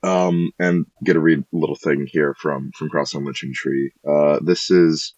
[0.01, 3.91] Um, and get a read a little thing here from from Cross and Lynching Tree.
[4.09, 5.13] Uh, this is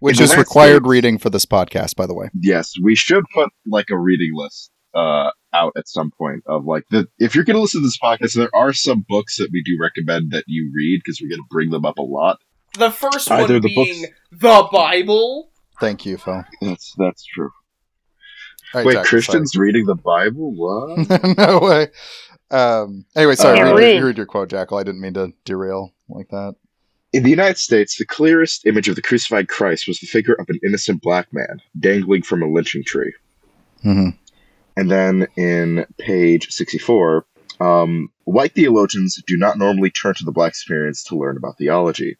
[0.00, 2.28] Which is required landscape- reading for this podcast, by the way.
[2.40, 6.82] yes, we should put like a reading list uh out at some point of like
[6.90, 9.76] the if you're gonna listen to this podcast, there are some books that we do
[9.80, 12.38] recommend that you read because we're gonna bring them up a lot.
[12.78, 15.50] The first Either one the being books- the Bible.
[15.80, 16.44] Thank you, Phil.
[16.60, 17.50] That's that's true.
[18.72, 20.52] All right, Wait, Jack, Christians reading the Bible?
[20.54, 21.36] What?
[21.38, 21.88] no way.
[22.52, 23.58] Um, anyway, sorry.
[23.58, 24.02] Can't read, read.
[24.04, 24.78] Read your quote, Jackal.
[24.78, 26.54] I didn't mean to derail like that.
[27.12, 30.48] In the United States, the clearest image of the crucified Christ was the figure of
[30.48, 33.12] an innocent black man dangling from a lynching tree.
[33.84, 34.10] Mm-hmm.
[34.76, 37.26] And then in page 64,
[37.60, 42.16] um, white theologians do not normally turn to the black experience to learn about theology.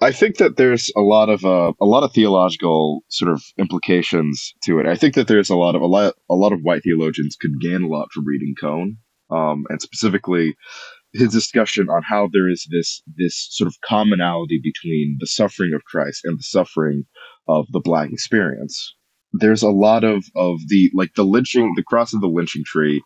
[0.00, 4.54] I think that there's a lot of uh, a lot of theological sort of implications
[4.64, 4.86] to it.
[4.86, 7.60] I think that there's a lot of a lot a lot of white theologians could
[7.60, 8.96] gain a lot from reading Cone,
[9.30, 10.56] um, and specifically
[11.12, 15.84] his discussion on how there is this this sort of commonality between the suffering of
[15.84, 17.04] Christ and the suffering
[17.48, 18.94] of the black experience.
[19.32, 23.02] There's a lot of of the like the lynching the cross of the lynching tree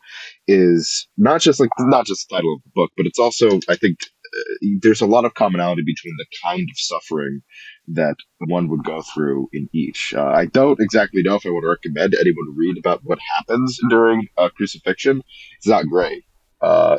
[0.46, 3.76] is not just like not just the title of the book but it's also i
[3.76, 7.42] think uh, there's a lot of commonality between the kind of suffering
[7.88, 10.14] that one would go through in each.
[10.16, 14.26] Uh, i don't exactly know if i would recommend anyone read about what happens during
[14.38, 15.22] uh, crucifixion.
[15.58, 16.24] It's not great.
[16.62, 16.96] Uh,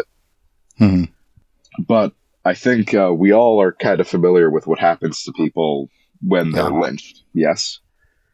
[0.80, 1.10] Mhm.
[1.88, 2.14] but
[2.46, 5.90] i think uh, we all are kind of familiar with what happens to people
[6.22, 6.80] when they're Yeah.
[6.80, 7.80] lynched yes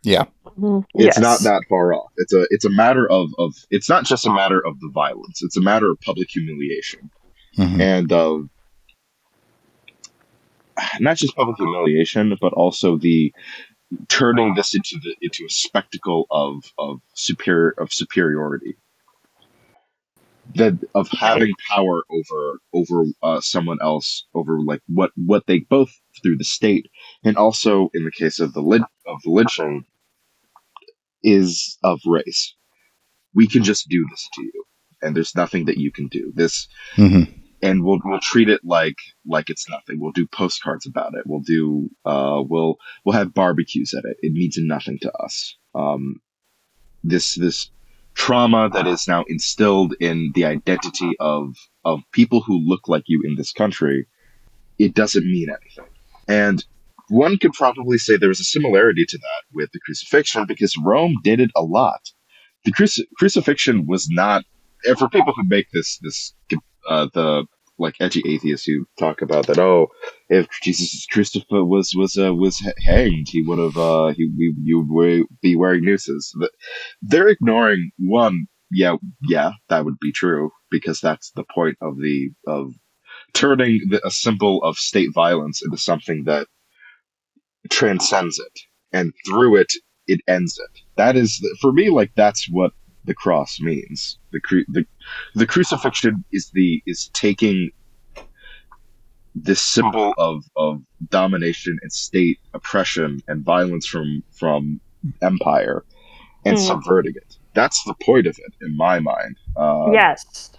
[0.04, 0.26] Yeah.
[0.58, 0.84] Mhm.
[0.96, 1.20] it's Yes.
[1.22, 2.12] not that far off.
[2.18, 5.44] It's a it's a matter of of it's not just a matter of the violence.
[5.44, 7.12] It's a matter of public humiliation.
[7.58, 7.80] Mhm.
[7.80, 8.40] and uh,
[11.00, 13.32] not just public humiliation, but also the
[14.08, 18.76] turning this into the into a spectacle of of superior of superiority
[20.56, 25.92] that of having power over over uh, someone else over like what what they both
[26.22, 26.88] through the state
[27.24, 29.84] and also in the case of the lyn- of the lynching
[31.24, 32.56] is of race
[33.34, 34.64] we can just do this to you
[35.02, 37.32] and there's nothing that you can do this Mhm.
[37.62, 40.00] and we'll we'll treat it like like it's nothing.
[40.00, 41.24] We'll do postcards about it.
[41.28, 44.18] We'll do uh we'll we'll have barbecues at it.
[44.22, 45.56] It means nothing to us.
[45.76, 46.22] Um
[47.04, 47.70] this this
[48.16, 53.22] trauma that is now instilled in the identity of of people who look like you
[53.26, 54.08] in this country,
[54.78, 55.92] it doesn't mean anything.
[56.28, 56.64] And
[57.10, 61.16] one could probably say there is a similarity to that with the crucifixion because Rome
[61.24, 62.02] did it a lot.
[62.64, 64.44] The cruci- crucifixion was not
[64.86, 66.34] and for people who make this this
[66.90, 67.46] uh, the
[67.82, 69.60] like edgy atheists who talk about that.
[69.60, 69.88] Oh,
[70.30, 74.86] if Jesus Christopher was was uh, was hanged, he would have uh, he we, you
[74.88, 76.34] would be wearing nooses.
[76.40, 76.52] Th-
[77.02, 78.48] They're ignoring one.
[78.72, 78.96] Yeah,
[79.28, 82.72] yeah, that would be true because that's the point of the of
[83.34, 86.48] turning the, a symbol of state violence into something that
[87.70, 88.60] transcends it,
[88.94, 89.74] and through it,
[90.08, 90.82] it ends it.
[90.98, 92.72] That is for me like that's what
[93.06, 94.18] the cross means.
[94.32, 94.86] The cru- the
[95.36, 97.72] the crucifixion is the is taking
[99.36, 104.80] this symbol of of domination and state oppression and violence from from
[105.22, 105.84] empire
[106.46, 106.64] and Hmm.
[106.64, 107.38] subverting it.
[107.54, 109.38] That's the point of it, in my mind.
[109.56, 110.52] Uh, yes.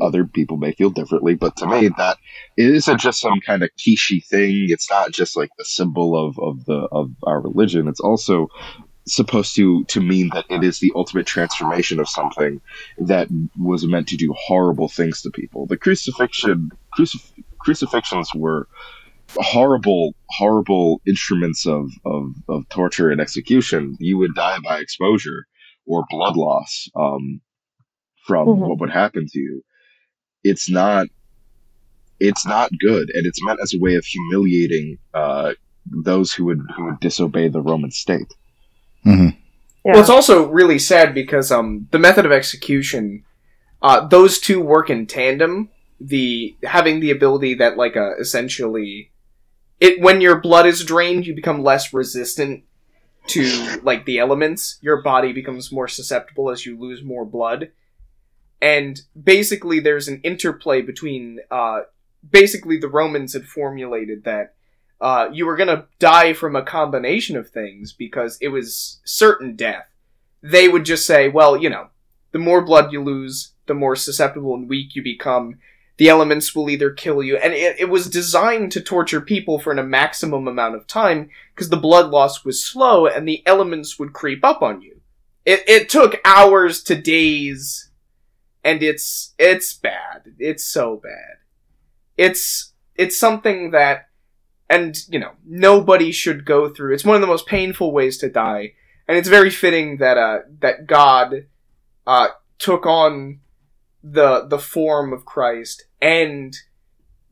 [0.00, 2.16] other people may feel differently, but to me, that
[2.56, 4.66] it isn't just some kind of quiche thing.
[4.68, 7.86] It's not just like the symbol of, of the of our religion.
[7.86, 8.48] It's also
[9.06, 12.60] supposed to to mean that it is the ultimate transformation of something
[12.98, 15.66] that was meant to do horrible things to people.
[15.66, 17.32] The crucifixion crucif-
[17.64, 18.68] crucifixions were
[19.36, 25.46] horrible horrible instruments of, of of torture and execution you would die by exposure
[25.86, 27.40] or blood loss um
[28.26, 28.58] from Mhm.
[28.68, 29.62] what would happen to you
[30.44, 31.06] it's not
[32.20, 35.54] it's not good and it's meant as a way of humiliating uh
[36.04, 38.32] those who would who would disobey the roman state
[39.04, 39.36] Mhm.
[39.84, 39.92] Yeah.
[39.92, 43.24] Well, it's also really sad because um, the method of execution,
[43.82, 45.70] uh, those two work in tandem.
[46.00, 49.12] The having the ability that like uh, essentially,
[49.80, 52.64] it when your blood is drained, you become less resistant
[53.28, 54.78] to like the elements.
[54.80, 57.70] Your body becomes more susceptible as you lose more blood,
[58.60, 61.38] and basically there's an interplay between.
[61.50, 61.82] Uh,
[62.28, 64.53] basically, the Romans had formulated that
[65.00, 69.86] uh, you were gonna die from a combination of things because it was certain death.
[70.42, 71.88] They would just say, well, you know,
[72.32, 75.58] the more blood you lose, the more susceptible and weak you become.
[75.96, 79.72] The elements will either kill you, and it, it was designed to torture people for
[79.72, 84.12] a maximum amount of time because the blood loss was slow and the elements would
[84.12, 85.00] creep up on you.
[85.44, 87.90] It, it took hours to days,
[88.64, 90.34] and it's it's bad.
[90.38, 91.38] It's so bad.
[92.16, 94.08] It's it's something that
[94.68, 98.28] and you know nobody should go through it's one of the most painful ways to
[98.28, 98.72] die
[99.06, 101.46] and it's very fitting that uh that god
[102.06, 103.40] uh took on
[104.02, 106.56] the the form of christ and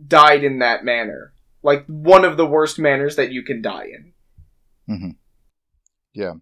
[0.07, 4.12] died in that manner like one of the worst manners that you can die in
[4.88, 5.11] Mm-hmm.
[6.12, 6.35] Yeah.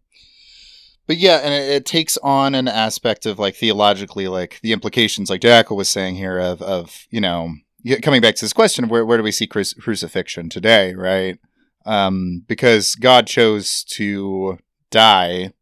[1.07, 5.31] But yeah, and it, it takes on an aspect of like theologically, like the implications,
[5.31, 7.55] like Jackal was saying here, of of you know
[8.03, 11.39] coming back to this question of where where do we see cruci- crucifixion today, right?
[11.87, 14.59] Um, because God chose to
[14.91, 15.53] die,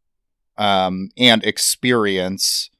[0.57, 2.71] um, and experience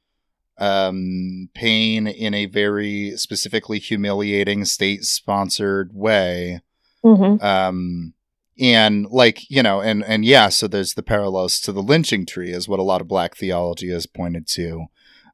[0.57, 6.59] um pain in a very specifically humiliating state sponsored way
[7.01, 7.41] Mm-hmm.
[7.41, 8.13] um
[8.59, 12.51] and like you know and and yeah so there's the parallels to the lynching tree
[12.51, 14.87] is what a lot of black theology has pointed to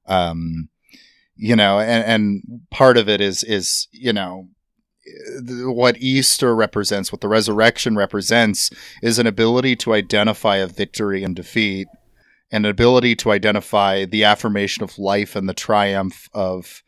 [0.06, 0.70] um
[1.36, 4.48] you know and and part of it is is you know
[5.64, 8.72] what easter represents what the resurrection represents
[9.04, 11.88] is an ability to identify a victory and defeat
[12.52, 16.84] and an ability to identify the affirmation of life and the triumph of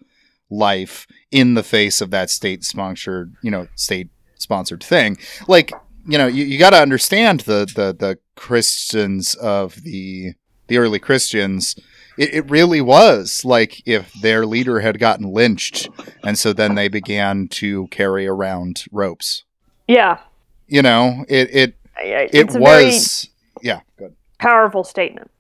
[0.50, 5.18] life in the face of that state sponsored you know state sponsored thing.
[5.48, 5.72] Like
[6.08, 10.34] you know you, you got to understand the, the the christians of the
[10.68, 11.76] the early christians
[12.18, 15.90] it, it really was like if their leader had gotten lynched
[16.24, 19.44] and so then they began to carry around ropes
[19.88, 20.20] Yeah.
[20.68, 23.30] you know it it I- it It's a very was
[23.62, 25.32] yeah good powerful statement.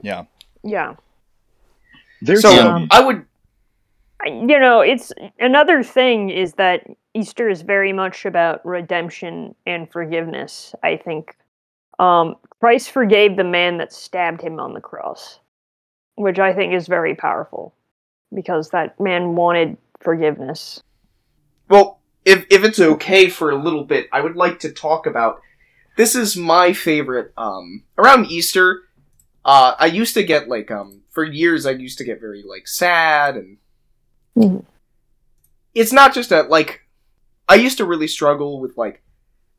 [0.00, 0.24] yeah
[0.62, 0.94] Yeah.
[2.20, 3.24] there's so um, i would
[4.24, 10.76] you know, it's another thing is that Easter is very much about redemption and forgiveness.
[10.84, 11.36] I think
[11.98, 15.40] um, Christ forgave the man that stabbed him on the cross,
[16.16, 17.74] which I think is very powerful
[18.34, 20.82] because that man wanted forgiveness.
[21.68, 25.40] Well, if if it's okay for a little bit, I would like to talk about.
[25.96, 27.32] This is my favorite.
[27.36, 28.82] Um, around Easter,
[29.44, 31.66] uh, I used to get like um for years.
[31.66, 33.58] I used to get very like sad and.
[34.36, 34.64] Mhm.
[35.74, 36.80] It's not just a like.
[37.48, 39.02] I used to really struggle with like.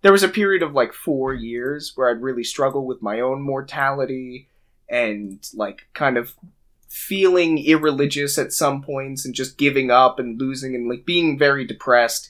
[0.01, 3.41] There was a period of like four years where I'd really struggle with my own
[3.41, 4.49] mortality
[4.93, 6.35] and like kind of
[6.87, 11.65] feeling irreligious at some points and just giving up and losing and like being very
[11.65, 12.29] depressed.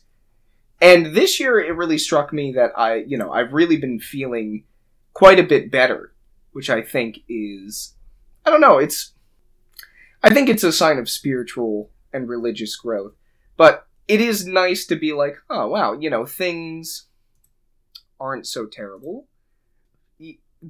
[0.81, 4.63] And this year it really struck me that I, you know, I've really been feeling
[5.11, 6.13] quite a bit better,
[6.53, 7.95] which I think is
[8.45, 9.11] I don't know, it's
[10.23, 13.13] I think it's a sign of spiritual and religious growth.
[13.57, 17.07] But it is nice to be like, oh wow, you know, things
[18.21, 19.27] aren't so terrible.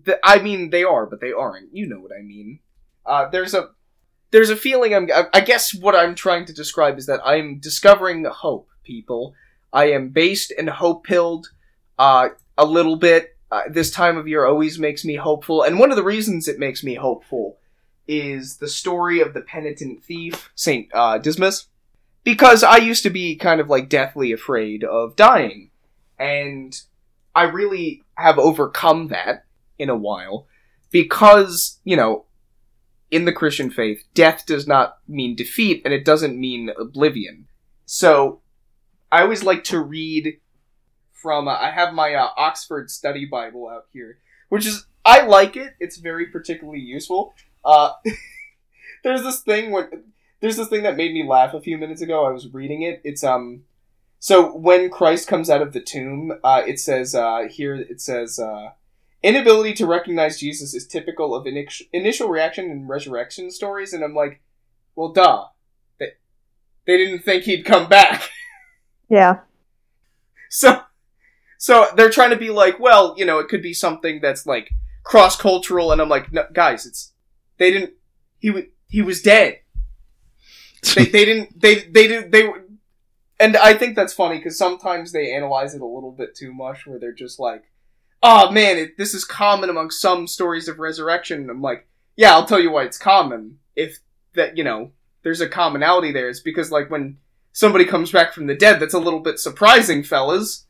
[0.06, 1.74] The- I mean, they are, but they aren't.
[1.74, 2.60] You know what I mean.
[3.06, 3.70] Uh, there's a
[4.32, 7.60] there's a feeling I'm I- I guess what I'm trying to describe is that I'm
[7.60, 9.36] discovering hope, people.
[9.72, 11.48] I am based and hope pilled
[12.00, 13.36] uh a little bit.
[13.52, 16.58] Uh, this time of year always makes me hopeful, and one of the reasons it
[16.58, 17.58] makes me hopeful
[18.08, 21.68] is the story of the penitent thief, Saint uh, Dismas,
[22.24, 25.70] because I used to be kind of like deathly afraid of dying,
[26.18, 26.76] and
[27.36, 29.43] I really have overcome that
[29.78, 30.48] in a while
[30.92, 32.26] because you know
[33.14, 37.46] in the Christian faith, death does not mean defeat and it doesn't mean oblivion.
[37.86, 38.42] So,
[39.12, 40.40] I always like to read
[41.12, 41.48] from.
[41.48, 44.18] Uh, I have my uh, Oxford Study Bible out here,
[44.50, 45.76] which is I like it.
[45.80, 47.36] It's very particularly useful.
[47.64, 47.92] Uh,
[49.04, 50.06] there's this thing when
[50.40, 52.26] there's this thing that made me laugh a few minutes ago.
[52.26, 53.00] I was reading it.
[53.04, 53.66] It's um.
[54.18, 57.76] So when Christ comes out of the tomb, uh, it says uh, here.
[57.76, 58.40] It says.
[58.40, 58.70] Uh,
[59.24, 64.14] inability to recognize Jesus is typical of inix- initial reaction in resurrection stories, and I'm
[64.14, 64.42] like,
[64.96, 65.46] well, duh.
[66.00, 66.10] They,
[66.86, 68.30] they didn't think he'd come back.
[69.10, 69.42] Yeah.
[70.50, 70.82] So,
[71.60, 74.70] so they're trying to be like, well, you know, it could be something that's like
[75.04, 77.12] cross cultural, and I'm like, no, guys, it's
[77.60, 77.94] they didn't.
[78.40, 79.60] He was he was dead.
[80.96, 82.44] They they didn't they they did they.
[82.48, 82.66] were-
[83.40, 86.88] And I think that's funny because sometimes they analyze it a little bit too much,
[86.88, 87.64] where they're just like,
[88.24, 92.34] "Oh man, it, this is common among some stories of resurrection." And I'm like, "Yeah,
[92.34, 93.60] I'll tell you why it's common.
[93.76, 94.00] If
[94.34, 96.30] that you know, there's a commonality there.
[96.30, 97.18] It's because like when
[97.52, 100.66] somebody comes back from the dead, that's a little bit surprising, fellas."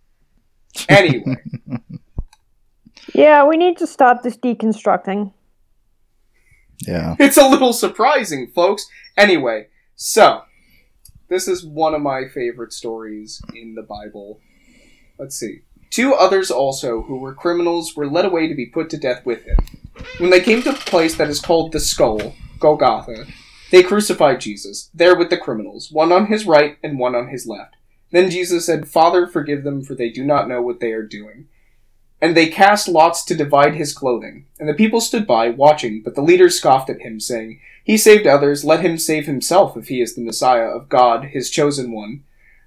[0.90, 1.36] Anyway.
[3.14, 5.34] Yeah, we need to stop this deconstructing.
[6.88, 7.16] Yeah.
[7.20, 8.88] It's a little surprising, folks.
[9.18, 10.42] Anyway, so
[11.30, 14.40] this is one of my favorite stories in the Bible.
[15.20, 15.62] Let's see.
[15.94, 19.44] Two others also, who were criminals, were led away to be put to death with
[19.44, 19.58] him.
[20.18, 23.28] When they came to the place that is called the Skull, Golgotha,
[23.70, 27.46] they crucified Jesus, there with the criminals, one on his right and one on his
[27.46, 27.76] left.
[28.10, 31.48] Then Jesus said, Father, forgive them, for they do not know what they are doing.
[32.20, 34.48] And they cast lots to divide his clothing.
[34.60, 38.26] And the people stood by, watching, but the leaders scoffed at him, saying, He saved
[38.26, 42.24] others, let him save himself if he is the Messiah of God, his chosen one.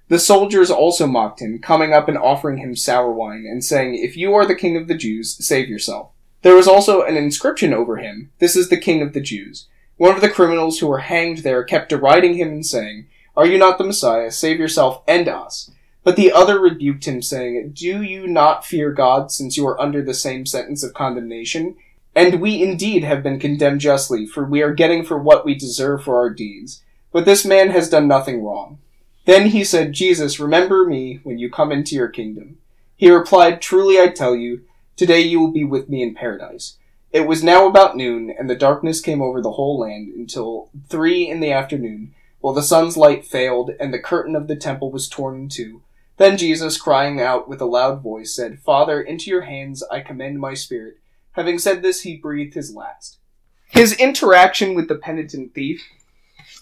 [0.09, 4.15] The soldiers also mocked him, coming up and offering him sour wine, and saying, If
[4.15, 6.11] you are the king of the Jews, save yourself.
[6.43, 9.67] There was also an inscription over him, This is the king of the Jews.
[9.97, 13.57] One of the criminals who were hanged there kept deriding him and saying, Are you
[13.57, 14.31] not the Messiah?
[14.31, 15.71] Save yourself and us.
[16.03, 20.01] But the other rebuked him, saying, Do you not fear God, since you are under
[20.01, 21.75] the same sentence of condemnation?
[22.15, 26.03] And we indeed have been condemned justly, for we are getting for what we deserve
[26.03, 26.81] for our deeds.
[27.11, 28.79] But this man has done nothing wrong.
[29.27, 32.59] Then he said, Jesus, remember me when you come into your kingdom.
[32.95, 34.61] He replied, Truly I tell you,
[34.95, 36.77] today you will be with me in paradise.
[37.11, 41.27] It was now about noon, and the darkness came over the whole land until three
[41.27, 45.09] in the afternoon, while the sun's light failed, and the curtain of the temple was
[45.09, 45.81] torn in two.
[46.15, 50.39] Then Jesus, crying out with a loud voice, said, Father, into your hands I commend
[50.39, 50.99] my spirit.
[51.33, 53.19] Having said this, he breathed his last.
[53.67, 55.83] His interaction with the penitent thief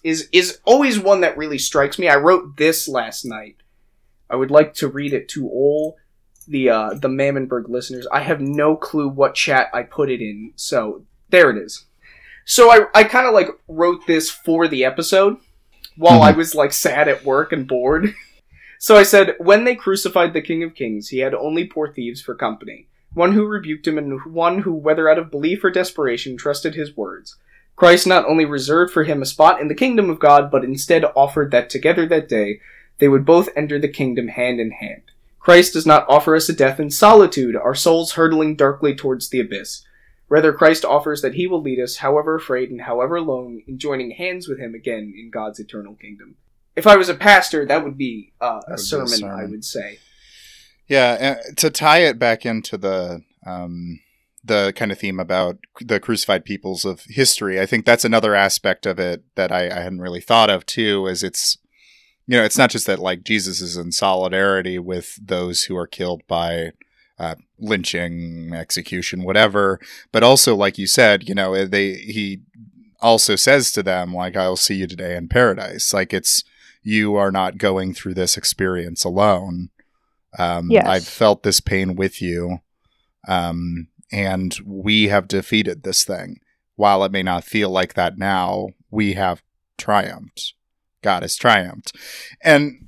[0.06, 2.08] is is always one that really strikes me.
[2.08, 3.58] I wrote this last night.
[4.30, 5.97] I would like to read it to all
[6.47, 8.06] the uh, the Mammonburg listeners.
[8.12, 11.86] I have no clue what chat I put it in, so there it is.
[12.45, 15.38] So I I kind of like wrote this for the episode
[15.97, 18.14] while I was like sad at work and bored.
[18.78, 22.22] So I said, When they crucified the King of Kings, he had only poor thieves
[22.22, 22.88] for company.
[23.14, 26.95] One who rebuked him, and one who, whether out of belief or desperation, trusted his
[26.95, 27.38] words.
[27.76, 31.03] Christ not only reserved for him a spot in the kingdom of God, but instead
[31.15, 32.59] offered that together that day
[32.99, 35.01] they would both enter the kingdom hand in hand.
[35.39, 39.39] Christ does not offer us a death in solitude, our souls hurtling darkly towards the
[39.39, 39.84] abyss.
[40.28, 44.11] Rather, Christ offers that he will lead us, however afraid and however alone, in joining
[44.11, 46.36] hands with him again in God's eternal kingdom.
[46.76, 49.23] If I was a pastor, that would be uh, That would be a, a sermon,
[49.23, 49.99] I would say.
[50.88, 53.99] Yeah, to tie it back into the um,
[54.46, 58.86] the kind of theme about the crucified peoples of history, I think that's another aspect
[58.86, 61.08] of it that I, I hadn't really thought of too.
[61.08, 61.58] Is it's
[62.28, 65.88] you know it's not just that like Jesus is in solidarity with those who are
[65.88, 66.72] killed by
[67.18, 69.80] uh, lynching, execution, whatever,
[70.12, 72.41] but also like you said, you know they he
[73.02, 75.93] also says to them like I'll see you today in paradise.
[75.93, 76.43] Like it's
[76.84, 79.70] you are not going through this experience alone.
[80.38, 80.86] Um, Yes.
[80.86, 82.60] I've felt this pain with you.
[83.28, 86.39] Um, and we have defeated this thing.
[86.76, 89.41] While it may not feel like that now, we have
[89.78, 90.53] triumphed.
[91.01, 91.93] God has triumphed.
[92.43, 92.88] And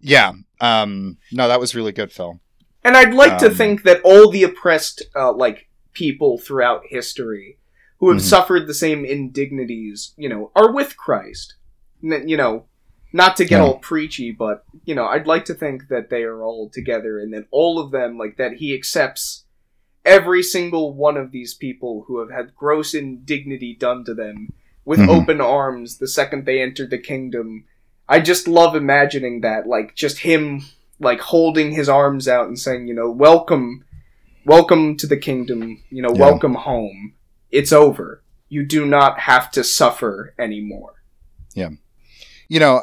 [0.00, 2.40] yeah, um, no, that was really good, Phil.
[2.84, 7.58] And I'd like to Um, think that all the oppressed, uh, like people throughout history,
[7.98, 8.24] who have Mhm.
[8.24, 11.54] suffered the same indignities, you know, are with Christ.
[12.02, 12.66] N- you know,
[13.12, 13.62] not to get Yeah.
[13.64, 17.32] all preachy, but you know, I'd like to think that they are all together, and
[17.32, 19.41] that all of them, like that, He accepts
[20.04, 24.48] every single one of these people who have had gross indignity done to them
[24.84, 25.08] with Mhm.
[25.08, 27.64] open arms the second they entered the kingdom.
[28.08, 30.62] I just love imagining that, like just him
[30.98, 33.84] like holding his arms out and saying, you know, welcome,
[34.46, 36.20] welcome to the kingdom, you know, Yeah.
[36.20, 37.14] welcome home.
[37.50, 38.22] It's over.
[38.48, 40.94] You do not have to suffer anymore.
[41.54, 41.70] Yeah.
[42.48, 42.82] You know,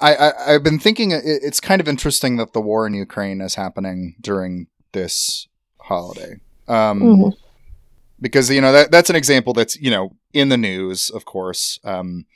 [0.00, 3.54] I, I I've been thinking it's kind of interesting that the war in Ukraine is
[3.54, 5.48] happening during this
[5.86, 6.36] holiday.
[6.68, 7.36] Um, Mhm.
[8.20, 11.78] because you know that that's an example that's you know in the news, of course,
[11.84, 12.26] um,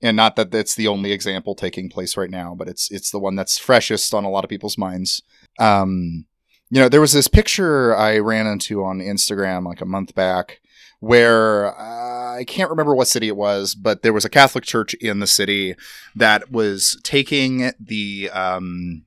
[0.00, 3.18] and not that that's the only example taking place right now, but it's it's the
[3.18, 5.22] one that's freshest on a lot of people's minds.
[5.58, 6.26] Um,
[6.70, 10.60] you know, there was this picture I ran into on Instagram like a month back
[11.00, 14.94] where uh, I can't remember what city it was, but there was a Catholic church
[14.94, 15.74] in the city
[16.14, 19.02] that was taking the um,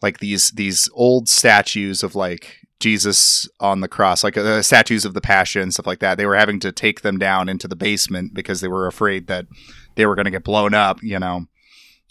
[0.00, 5.14] like these these old statues of like Jesus on the cross, like uh, statues of
[5.14, 6.18] the Passion, stuff like that.
[6.18, 9.46] They were having to take them down into the basement because they were afraid that
[9.94, 11.46] they were going to get blown up, you know,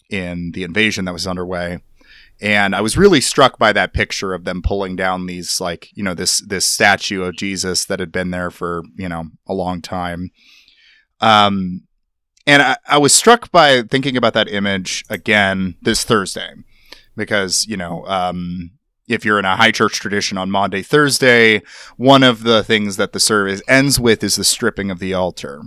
[0.10, 1.80] in the invasion that was underway.
[2.40, 6.04] And I was really struck by that picture of them pulling down these, like, you
[6.04, 9.82] know, this this statue of Jesus that had been there for, you know, a long
[9.82, 10.32] time.
[11.20, 11.84] Um,
[12.48, 16.54] and I, I was struck by thinking about that image again this Thursday
[17.16, 18.72] because you know um,
[19.08, 21.62] if you're in a high church tradition on Maundy Thursday,
[21.98, 25.62] one of the things that the service ends with is the stripping of the altar.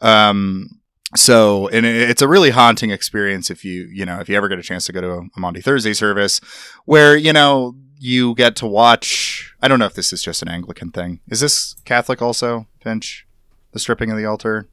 [0.00, 0.80] Um,
[1.16, 4.58] so, and it's a really haunting experience if you, you know, if you ever get
[4.58, 6.40] a chance to go to a Maundy Thursday service
[6.84, 9.54] where, you know, you get to watch.
[9.62, 11.20] I don't know if this is just an Anglican thing.
[11.28, 13.26] Is this Catholic also, Finch?
[13.72, 14.68] The stripping of the altar?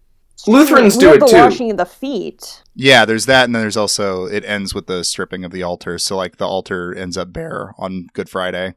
[0.47, 1.35] Lutherans we do have it the too.
[1.37, 2.63] washing of the feet.
[2.75, 5.97] Yeah, there's that, and then there's also it ends with the stripping of the altar.
[5.97, 8.75] So like the altar ends up bare on Good Friday.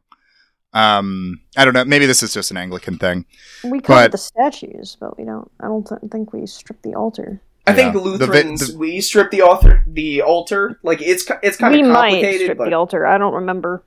[0.73, 1.85] Um, I don't know.
[1.85, 3.27] Maybe this is just an Anglican thing.
[3.63, 5.51] We cover But- the statues, but we don't.
[5.61, 7.41] I don't th- think we strip the altar.
[7.67, 8.01] I think Yeah.
[8.03, 9.85] the The Lutherans we strip the altar.
[9.87, 13.07] The altar, like it's ki- it's kind we of might strip but the altar.
[13.07, 13.85] I don't remember.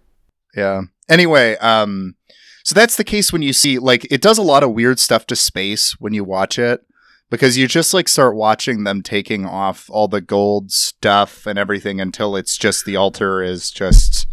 [0.56, 0.82] Yeah.
[1.10, 2.16] Anyway, um,
[2.64, 5.28] so that's the case when you see like it does a lot of weird stuff
[5.28, 6.82] to space when you watch it
[7.30, 12.00] because you just like start watching them taking off all the gold stuff and everything
[12.00, 14.28] until it's just the altar is just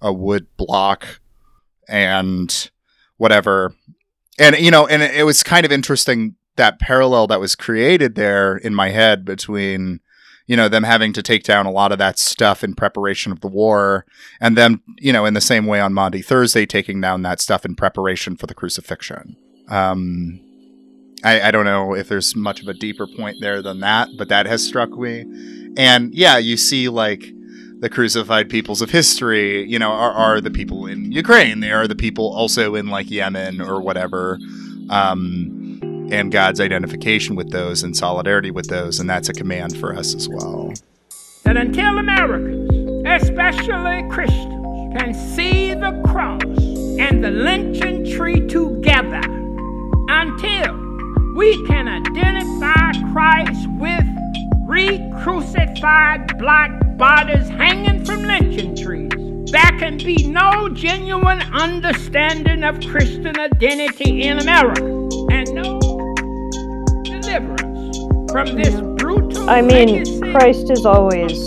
[0.00, 1.20] a wood block
[1.88, 2.70] and
[3.16, 3.74] whatever.
[4.38, 8.56] And you know, and it, was kind of interesting that parallel that was created there
[8.56, 10.00] in my head between
[10.46, 13.40] you know them having to take down a lot of that stuff in preparation of
[13.40, 14.04] the war
[14.40, 17.64] and them, you know, in the same way on Maundy Thursday, taking down that stuff
[17.64, 19.36] in preparation for the crucifixion.
[19.68, 20.40] Um,
[21.24, 24.28] I, I don't know if there's much of a deeper point there than that, but
[24.28, 25.24] that has struck me.
[25.76, 27.32] And yeah, you see like
[27.78, 31.60] the crucified peoples of history, you know, are, are the people in Ukraine.
[31.60, 34.38] They are the people also in like Yemen or whatever.
[34.90, 35.80] Um,
[36.12, 39.00] and God's identification with those and solidarity with those.
[39.00, 40.72] And that's a command for us as well.
[41.44, 42.70] that until Americans,
[43.06, 49.22] especially Christians, can see the cross and the lynching tree together,
[50.08, 50.91] until
[51.34, 54.04] we can identify Christ with
[54.66, 59.10] re-crucified black bodies hanging from lynching trees,
[59.50, 64.82] there can be no genuine understanding of Christian identity in America,
[65.30, 65.80] and no
[67.02, 71.44] deliver us from this brutal I mean, Christ is always.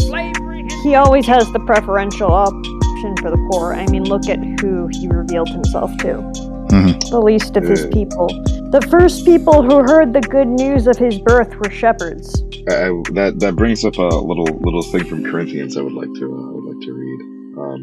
[0.84, 3.74] He always has the preferential option for the poor.
[3.74, 6.55] I mean, look at who he revealed himself to.
[6.76, 7.10] Mhm.
[7.10, 8.28] The least of his people.
[8.72, 12.44] The first people who heard the good news of his birth were shepherds.
[12.70, 14.02] I, I- that that brings up a
[14.32, 17.22] little little thing from Corinthians I would like to uh, I would like to read.
[17.64, 17.82] Um,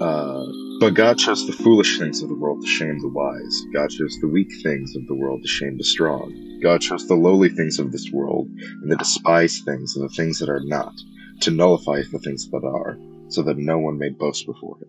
[0.00, 0.44] uh,
[0.80, 3.62] but God chose the foolish things of the world to shame the wise.
[3.72, 6.32] God chose the weak things of the world to shame the strong.
[6.62, 8.48] God chose the lowly things of this world
[8.82, 10.92] and the despised things and the things that are not
[11.40, 12.96] to nullify the things that are,
[13.28, 14.88] so that no one may boast before him.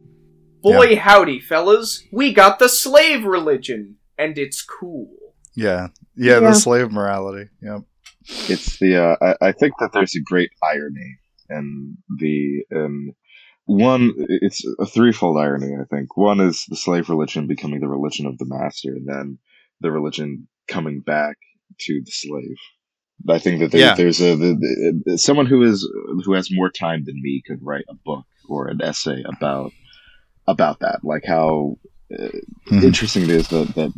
[0.63, 2.03] Boy, howdy, fellas.
[2.11, 5.09] We got the slave religion, and it's cool.
[5.55, 5.89] Yeah.
[6.15, 6.39] yeah, Yeah.
[6.39, 7.49] the slave morality.
[7.61, 7.81] Yep.
[8.49, 11.17] it's the uh, I, I think that there's a great irony
[11.49, 13.13] in the in
[13.65, 18.25] one it's a threefold irony i think one is the slave religion becoming the religion
[18.25, 19.37] of the master and then
[19.81, 21.35] the religion coming back
[21.79, 22.55] to the slave
[23.29, 23.95] i think that there, Yeah.
[23.95, 25.85] there's a the, the, someone who is
[26.23, 29.71] who has more time than me could write a book or an essay about
[30.47, 31.77] about that like how
[32.13, 32.27] uh,
[32.69, 32.83] Mhm.
[32.83, 33.91] interesting it is that that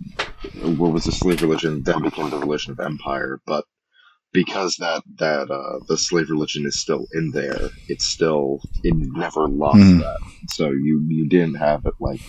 [0.78, 3.66] what was the slave religion then became the religion of empire but
[4.32, 9.48] because that that uh, the slave religion is still in there, it's still it never
[9.48, 10.00] lost Mhm.
[10.00, 10.20] that.
[10.50, 12.20] So you you didn't have it like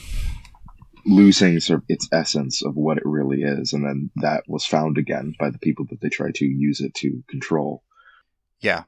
[1.04, 4.98] losing sort of its essence of what it really is, and then that was found
[4.98, 7.82] again by the people that they try to use it to control.
[8.60, 8.84] Yeah.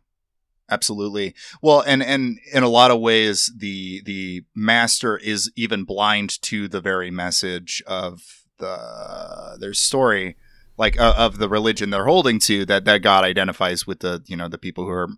[0.71, 1.35] Absolutely.
[1.63, 6.69] Well, and and in a lot of ways the the master is even blind to
[6.69, 8.23] the very message of
[8.59, 10.37] the their story
[10.77, 14.37] like uh, of the religion they're holding to that that God identifies with the you
[14.37, 15.09] know the people who are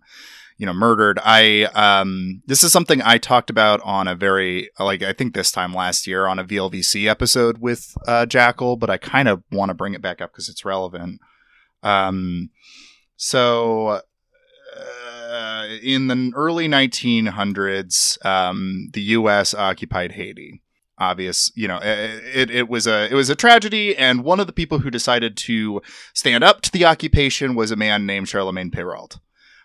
[0.57, 1.19] you know murdered.
[1.23, 5.51] I um this is something I talked about on a very like I think this
[5.51, 9.69] time last year on a VLVC episode with uh Jackal, but I kind of want
[9.69, 11.19] to bring it back up cuz it's relevant.
[11.83, 12.51] Um
[13.15, 14.01] so
[15.31, 19.53] uh, in the early 1900s, um, the U.S.
[19.53, 20.61] occupied Haiti.
[20.97, 24.53] Obvious, you know, it, it was a it was a tragedy, and one of the
[24.53, 25.81] people who decided to
[26.13, 29.19] stand up to the occupation was a man named Charlemagne Péralte.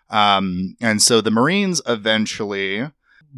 [0.08, 2.90] Um, and so the Marines eventually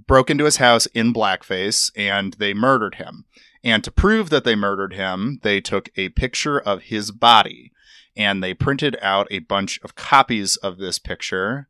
[0.06, 3.24] broke into his house in blackface and they murdered him.
[3.64, 7.72] And to prove that they murdered him, they took a picture of his body
[8.16, 11.68] and they printed out a bunch of copies of this picture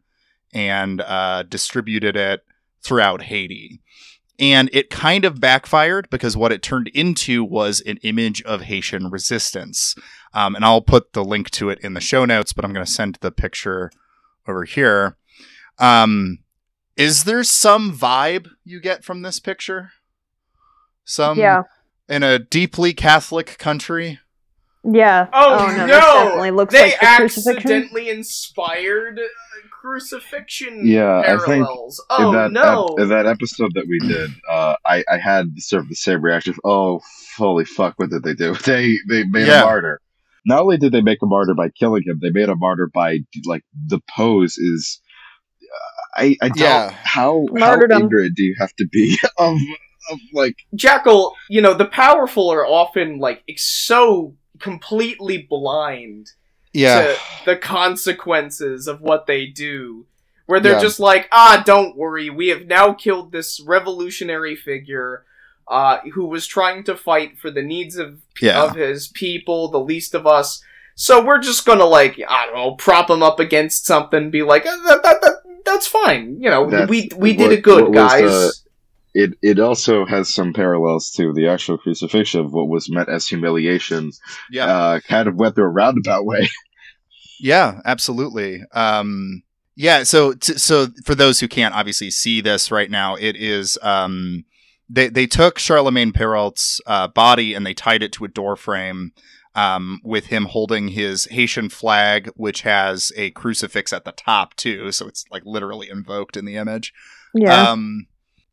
[0.53, 2.44] and uh, distributed it
[2.82, 3.80] throughout Haiti.
[4.38, 9.11] And it kind of backfired because what it turned into was an image of Haitian
[9.11, 9.96] resistance.
[10.32, 12.86] Um, and I'll put the link to it in the show notes, but I'm going
[12.86, 13.90] to send the picture
[14.46, 15.16] over here.
[15.78, 16.38] Um,
[16.96, 19.90] is there some vibe you get from this picture?
[21.05, 21.62] Some yeah.
[22.09, 24.20] in a deeply Catholic country?
[24.84, 25.28] Yeah.
[25.32, 25.86] Oh, no, no!
[25.86, 27.57] definitely looks they like the crucifixion.
[27.57, 32.04] accidentally inspired uh, crucifixion Yeah, I think parallels.
[32.10, 32.86] oh in that no!
[32.96, 36.22] ep- in that episode that we did, uh, I I had sort of the same
[36.22, 36.52] reaction.
[36.54, 37.00] Of, oh,
[37.36, 37.94] holy fuck!
[37.96, 38.54] What did they do?
[38.64, 39.62] They they made Yeah.
[39.62, 40.00] a martyr.
[40.46, 43.18] Not only did they make a martyr by killing him, they made a martyr by
[43.44, 45.00] like the pose is.
[45.62, 46.90] uh, I I don't Yeah.
[46.90, 48.02] how how Martyrdom.
[48.04, 49.58] ignorant do you have to be of
[50.10, 56.26] of like Jackal, you know the powerful are often like ex- so completely blind
[56.78, 57.02] Yeah.
[57.14, 60.06] to the consequences of what they do.
[60.46, 60.80] Where they're Yeah.
[60.80, 65.24] just like, ah, don't worry, we have now killed this revolutionary figure
[65.70, 68.62] uh, who was trying to fight for the needs of Yeah.
[68.64, 70.62] of his people, the least of us.
[70.94, 74.64] So we're just gonna like, I don't know, prop him up against something, be like,
[74.66, 75.34] "Uh, that, that, that,
[75.66, 76.38] that's fine.
[76.40, 78.24] You know, That's we we what- did it good, what guys.
[78.30, 78.50] uh,
[79.14, 83.26] it it also has some parallels to the actual crucifixion of what was meant as
[83.28, 84.12] humiliation.
[84.50, 84.64] Yeah.
[84.66, 86.48] Uh, kind of went through a roundabout way.
[87.41, 88.62] Yeah, absolutely.
[88.72, 89.43] Um,
[89.76, 90.03] yeah.
[90.03, 94.45] So, t- so for those who can't obviously see this right now, it is um,
[94.89, 99.12] they they took Charlemagne Péralte's uh, body and they tied it to a door frame.
[99.55, 104.93] Um, with him holding his Haitian flag, which has a crucifix at the top too,
[104.93, 106.93] so it's like literally invoked in the image.
[107.34, 107.70] Yeah.
[107.70, 108.07] Um,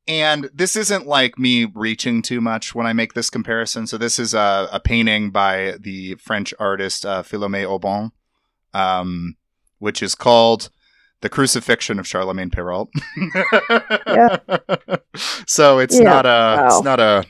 [0.07, 3.85] and this isn't like me reaching too much when I make this comparison.
[3.87, 8.11] So this is a, a painting by the French artist uh, Philomé Obin,
[8.75, 9.35] um,
[9.79, 10.69] which is called
[11.21, 12.89] "The Crucifixion of Charlemagne Péralte."
[14.07, 14.37] Yeah.
[15.47, 16.03] so it's Yeah.
[16.03, 16.29] not a.
[16.29, 16.67] Wow.
[16.67, 17.25] It's not a.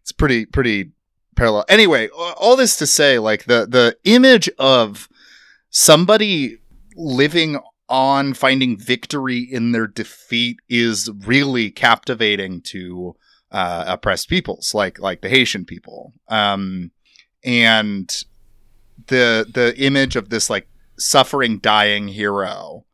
[0.00, 0.90] It's pretty pretty
[1.36, 1.64] parallel.
[1.68, 5.08] Anyway, all this to say, like the the image of
[5.70, 6.58] somebody
[6.96, 7.58] living
[7.88, 13.14] on finding victory in their defeat is really captivating to
[13.50, 16.12] uh, oppressed peoples like like the Haitian people.
[16.28, 16.90] Um,
[17.44, 18.10] and
[19.08, 22.84] the the image of this like suffering dying hero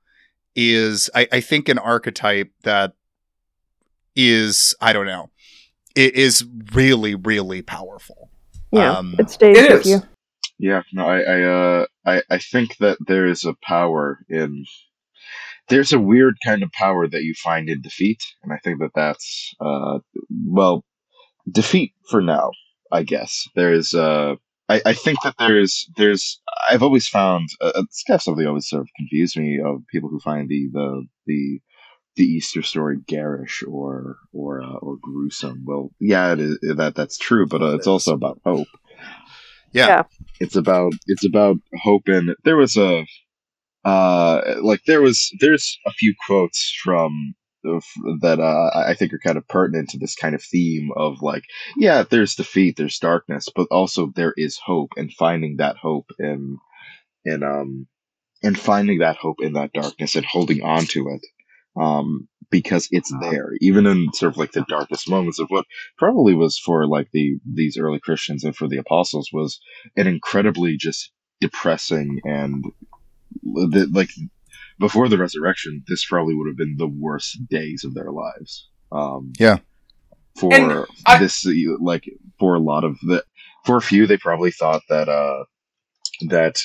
[0.55, 2.95] is I, I think an archetype that
[4.17, 5.31] is I don't know
[5.95, 8.31] it is really really powerful.
[8.73, 9.87] Yeah, Um, it stays It with is.
[9.91, 10.03] you.
[10.59, 14.65] Yeah, no, I, I, uh, I, I think that there is a power in.
[15.69, 18.91] There's a weird kind of power that you find in defeat, and I think that
[18.95, 20.01] that's, uh,
[20.45, 20.85] well,
[21.51, 22.51] defeat for now.
[22.91, 23.95] I guess there is.
[23.95, 24.35] Uh,
[24.69, 25.91] I, I think that there is.
[25.97, 26.41] There's.
[26.71, 27.49] I've always found.
[27.61, 30.69] Uh, it's kind of something always sort of confused me of people who find the
[30.73, 31.61] the the
[32.17, 35.65] the Easter story garish or or uh, or gruesome.
[35.67, 38.69] Well, yeah, it is, that that's true, but uh, it's also about hope
[39.73, 39.89] Yeah.
[39.89, 40.03] Yeah.
[40.41, 43.07] it's about it's about hope and there was a
[43.85, 49.19] uh like there was there's a few quotes from of, that uh, I think are
[49.19, 51.45] kind of pertinent to this kind of theme of like
[51.77, 56.59] yeah there's defeat there's darkness but also there is hope and finding that hope in
[57.25, 57.87] in um
[58.43, 63.13] and finding that hope in that darkness and holding on to it um because it's
[63.21, 65.67] there even in sort of like the darkest moments of what
[65.99, 69.61] probably was for like the these early Christians and for the apostles was
[69.97, 72.65] an incredibly just depressing and
[73.43, 74.11] the, like
[74.79, 79.33] before the resurrection this probably would have been the worst days of their lives um
[79.39, 79.59] Yeah.
[80.39, 81.45] for And I- this
[81.81, 82.05] like
[82.39, 83.25] for a lot of the
[83.65, 85.45] for a few they probably thought that uh
[86.29, 86.63] that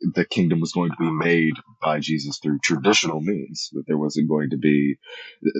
[0.00, 4.28] the kingdom was going to be made by Jesus through traditional means that there wasn't
[4.28, 4.96] going to be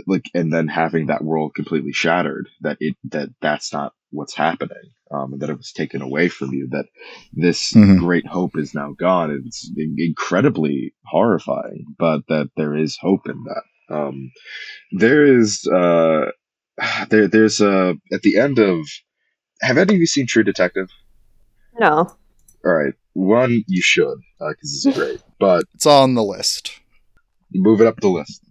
[0.07, 4.77] like and then having that world completely shattered that it that that's not what's happening
[5.13, 6.87] um and that it was taken away from you that
[7.33, 7.99] this Mhm.
[8.01, 13.95] great hope is now gone it's incredibly horrifying but that there is hope in that
[13.97, 14.31] um
[14.93, 16.31] there is uh
[17.11, 18.79] there there's uh at the end of
[19.63, 20.89] have any of you seen True Detective
[21.79, 22.17] No.
[22.65, 26.71] All right one you should because it's great but It's on the list.
[27.53, 28.45] move it up the list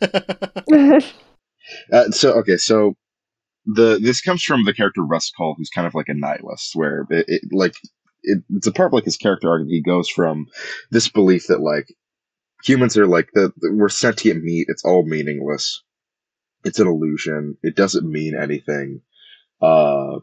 [1.92, 2.96] Uh, so okay, so
[3.66, 7.06] the this comes from the character Rust Cohle, who's kind of like a nihilist, where
[7.10, 7.74] it, it like
[8.22, 9.66] it, it's a part of like his character arc.
[9.68, 10.46] He goes from
[10.90, 11.94] this belief that like
[12.64, 14.66] humans are like the, the we're sentient meat.
[14.68, 15.82] It's all meaningless.
[16.64, 17.56] It's an illusion.
[17.62, 19.02] It doesn't mean anything.
[19.62, 20.20] Uh,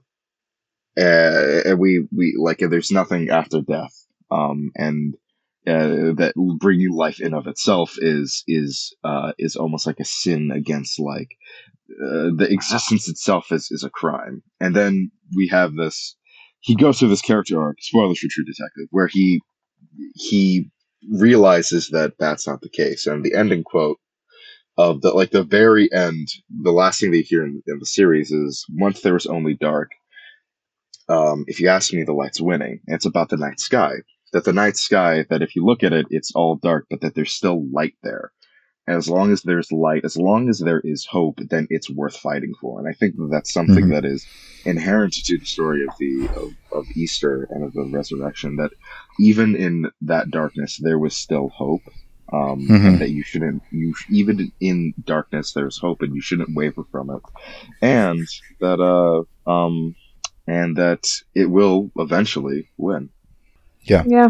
[0.98, 3.94] and we we like there's nothing after death.
[4.30, 5.16] Um, and
[5.68, 10.52] uh, that bringing life in of itself is is uh, is almost like a sin
[10.52, 11.30] against like
[11.92, 14.44] uh, the existence itself is is a crime.
[14.60, 16.16] And then we have this.
[16.60, 17.78] He goes through this character arc.
[17.82, 19.42] Spoilers for True Detective, where he
[20.16, 20.70] he
[21.12, 23.06] realizes that that's not the case.
[23.06, 23.98] And the ending quote
[24.78, 26.28] of the like the very end,
[26.64, 29.92] the last thing they hear in, in the series is once there was only dark.
[31.10, 32.82] Um, if you ask me, the light's winning.
[32.88, 33.94] It's about the night sky.
[34.34, 37.16] That the night sky, that if you look at it, it's all dark, but that
[37.16, 38.32] there's still light there.
[38.86, 42.18] And as long as there's light, as long as there is hope, then it's worth
[42.18, 42.80] fighting for.
[42.80, 43.92] And I think that that's something Mhm.
[43.92, 44.28] that is
[44.66, 48.58] inherent to the story of the of, of Easter and of the resurrection.
[48.58, 48.72] That
[49.20, 51.84] even in that darkness, there was still hope.
[52.34, 52.86] Um, Mhm.
[52.88, 57.10] and that you shouldn't, you even in darkness, there's hope, and you shouldn't waver from
[57.10, 57.22] it.
[57.82, 58.28] And
[58.60, 59.96] that, uh, um,
[60.48, 63.10] and that it will eventually win.
[63.84, 64.04] yeah.
[64.06, 64.30] Yeah.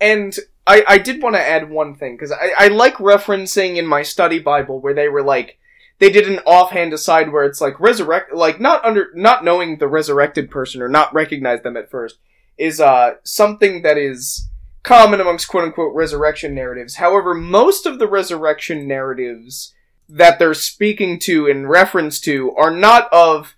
[0.00, 3.86] And I, I did want to add one thing because I, I like referencing in
[3.86, 5.58] my study Bible where they were like
[5.98, 9.88] they did an offhand aside where it's like resurrect like not under not knowing the
[9.88, 12.18] resurrected person or not recognize them at first
[12.58, 14.48] is uh something that is
[14.82, 16.96] common amongst quote unquote resurrection narratives.
[16.96, 19.72] However, most of the resurrection narratives
[20.08, 23.54] that they're speaking to in reference to are not of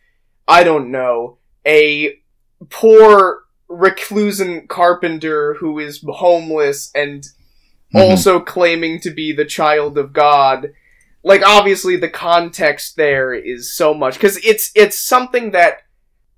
[0.47, 1.38] I don't know
[1.69, 2.19] a
[2.71, 7.25] poor reclusen carpenter who is homeless and
[7.95, 8.01] Mhm.
[8.01, 10.73] also claiming to be the child of God.
[11.23, 15.83] Like obviously the context there is so much cuz it's it's something that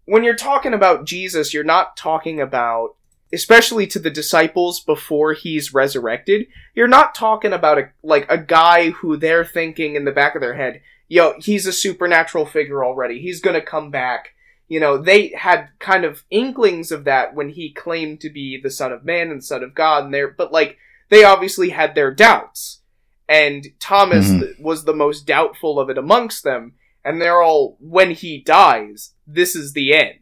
[0.07, 2.97] when you're talking about Jesus, you're not talking about
[3.33, 6.49] especially to the disciples before he's resurrected.
[6.75, 10.41] You're not talking about a like a guy who they're thinking in the back of
[10.41, 13.21] their head, yo, he's a supernatural figure already.
[13.21, 14.31] He's going to come back
[14.71, 18.71] you know, they had kind of inklings of that when he claimed to be the
[18.71, 20.79] Son of Man and Son of God, and there, but like
[21.11, 22.81] they obviously had their doubts,
[23.29, 24.41] and Thomas Mhm.
[24.41, 29.15] th- was the most doubtful of it amongst them, and they're all, when he dies,
[29.27, 30.21] this is the end.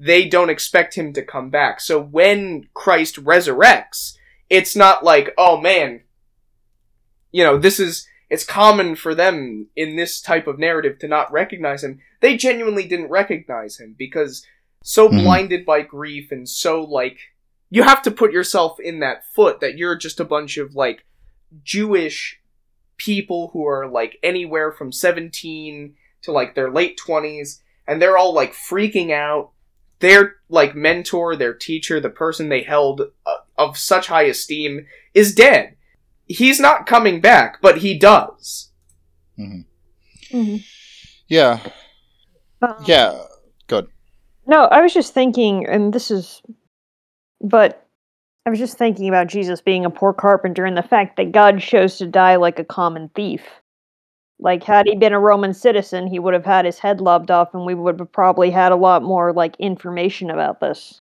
[0.00, 1.80] They don't expect him to come back.
[1.80, 4.16] So when Christ resurrects,
[4.50, 6.00] it's not like, oh man,
[7.30, 11.30] you know, this is, it's common for them in this type of narrative to not
[11.32, 12.00] recognize him.
[12.20, 14.44] They genuinely didn't recognize him because
[14.82, 15.22] so Mhm.
[15.22, 17.18] blinded by grief and so like
[17.70, 21.04] you have to put yourself in that foot that you're just a bunch of like
[21.62, 22.40] Jewish
[22.96, 28.32] people who are like anywhere from 17 to like their late 20s and they're all
[28.34, 29.50] like freaking out
[30.00, 35.34] their like mentor their teacher the person they held uh, of such high esteem is
[35.34, 35.76] dead
[36.26, 38.70] he's not coming back but he does
[41.28, 41.60] Yeah.
[42.62, 43.22] Um, Yeah.
[43.66, 43.88] Good.
[44.46, 46.42] No, I was just thinking, and this is,
[47.40, 47.86] but
[48.46, 51.60] I was just thinking about Jesus being a poor carpenter and the fact that God
[51.60, 53.42] chose to die like a common thief.
[54.38, 57.54] Like, had he been a Roman citizen, he would have had his head lobbed off,
[57.54, 61.00] and we would have probably had a lot more like information about this.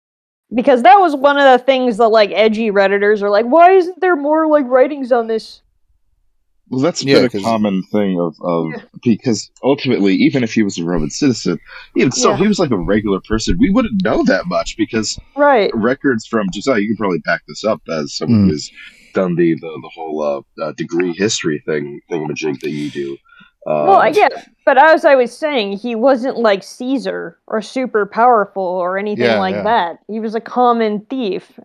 [0.55, 4.01] Because that was one of the things that like edgy redditors are like, why isn't
[4.01, 5.61] there more like writings on this?
[6.68, 8.72] Well, that's Yeah, been a 'cause- common thing of, of
[9.03, 11.59] because ultimately, even if he was a Roman citizen,
[11.97, 12.34] even so, Yeah.
[12.34, 15.70] if he was like a regular person, we wouldn't know that much because Right.
[15.74, 18.51] records from Josiah, you can probably back this up as someone Mm.
[18.51, 18.70] who's
[19.14, 23.16] done the the, the whole uh, uh, degree history thing thingamajig that you do.
[23.67, 24.33] Uh, Well, I get,
[24.64, 29.39] but as I was saying, he wasn't like Caesar or super powerful or anything Yeah,
[29.39, 29.62] like yeah.
[29.64, 29.99] that.
[30.09, 31.59] He was a common thief.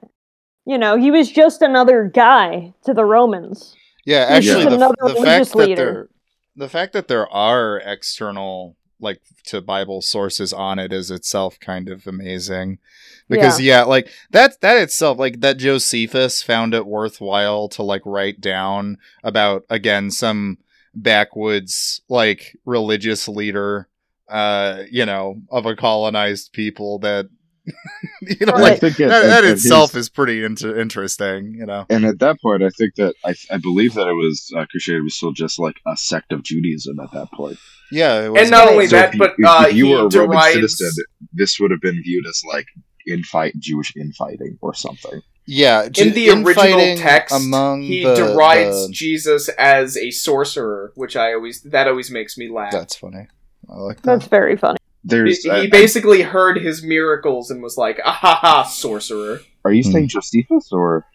[0.66, 3.76] You know, he was just another guy to the Romans.
[4.06, 6.10] Yeah, actually, the, the fact that there,
[6.56, 11.90] the fact that there are external like to Bible sources on it is itself kind
[11.90, 12.80] of amazing.
[13.28, 13.84] Because yeah.
[13.84, 19.66] like that that itself like that Josephus found it worthwhile to like write down about
[19.70, 20.58] again some
[20.94, 23.88] backwoods like religious leader
[24.30, 27.28] uh you know of a colonized people that
[28.22, 31.86] you know and like think it- that, that itself is pretty inter- interesting you know
[31.90, 35.04] and at that point, I think that I, I believe that it was uh, Christianity
[35.04, 37.58] was still just like a sect of Judaism at that point.
[37.92, 39.88] yeah it was and not only So that if you, but if, uh, if you
[39.90, 40.92] were a Roman citizen,
[41.34, 42.66] this would have been viewed as like
[43.08, 45.22] infight Jewish infighting or something.
[45.48, 50.12] Yeah, in ju- the original infighting text among he the, derides the- jesus as a
[50.12, 53.28] sorcerer which i always that always makes me laugh That's funny.
[53.70, 54.04] I like that.
[54.04, 54.78] That's very funny.
[55.04, 58.64] he, There's, he I- I- basically heard his miracles and was like ah ha ha
[58.64, 59.92] sorcerer are you Hmm.
[59.92, 61.06] saying Josephus or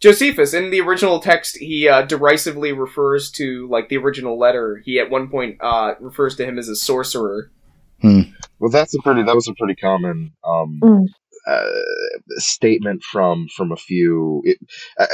[0.00, 4.98] josephus in the original text he uh, derisively refers to like the original letter he
[4.98, 7.50] at one point uh, refers to him as a sorcerer
[8.02, 9.22] Well, that's a pretty.
[9.22, 11.06] That was a pretty common um, Mm.
[11.46, 11.82] Uh,
[12.36, 14.42] statement from from a few.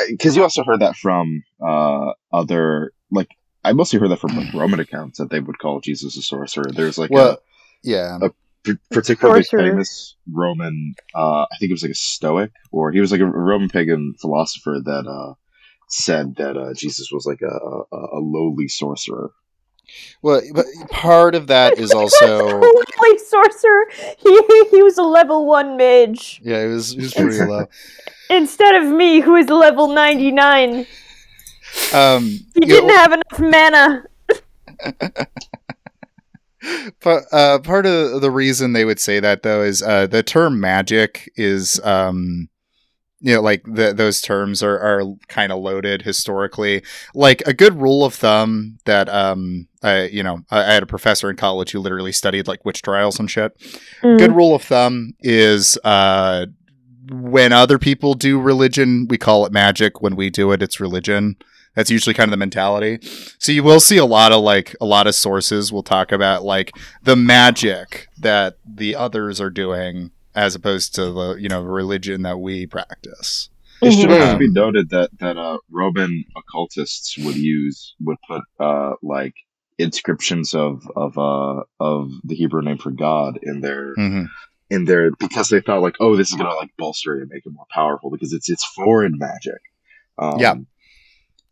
[0.09, 3.29] Because you also heard that from uh, other like
[3.65, 6.71] I mostly heard that from like, Roman accounts that they would call Jesus a sorcerer.
[6.73, 7.39] There's like well,
[7.83, 8.31] yeah, a
[8.65, 9.71] p- particularly Sorcerer.
[9.71, 10.95] famous Roman.
[11.15, 14.15] Uh, I think it was like a Stoic, or he was like a Roman pagan
[14.21, 15.35] philosopher that uh,
[15.89, 19.33] said that uh, Jesus was like a, a, a lowly sorcerer.
[20.23, 23.87] Well, but part of that is also Holy sorcerer!
[24.19, 27.67] He he was a level one mage yeah, it was it was pretty low.
[28.29, 30.87] instead of me, who is level ninety nine.
[31.95, 34.05] Um, He didn't have enough mana.
[37.03, 40.61] But uh, part of the reason they would say that though is uh, the term
[40.61, 42.51] magic is um,
[43.21, 46.83] you know like the, those terms are, are kind of loaded historically.
[47.15, 50.87] Like a good rule of thumb that um, I you know I, I had a
[50.87, 53.59] professor in college who literally studied like witch trials and shit.
[54.03, 54.19] Mm.
[54.19, 56.47] Good rule of thumb is uh,
[57.11, 60.01] when other people do religion, we call it magic.
[60.01, 61.37] When we do it, it's religion.
[61.75, 62.99] That's usually kind of the mentality.
[63.39, 66.43] So you will see a lot of like a lot of sources will talk about
[66.43, 66.73] like
[67.03, 72.39] the magic that the others are doing as opposed to the you know religion that
[72.39, 73.51] we practice.
[73.83, 78.95] It should also be noted that that uh, Roman occultists would use would put uh,
[79.03, 79.35] like
[79.83, 84.25] inscriptions of of uh, of the Hebrew name for God in their hmm
[84.73, 87.45] in their because they thought like oh this is gonna like bolster it and make
[87.45, 89.61] it more powerful because it's it's foreign magic.
[90.19, 90.55] Um, Yeah.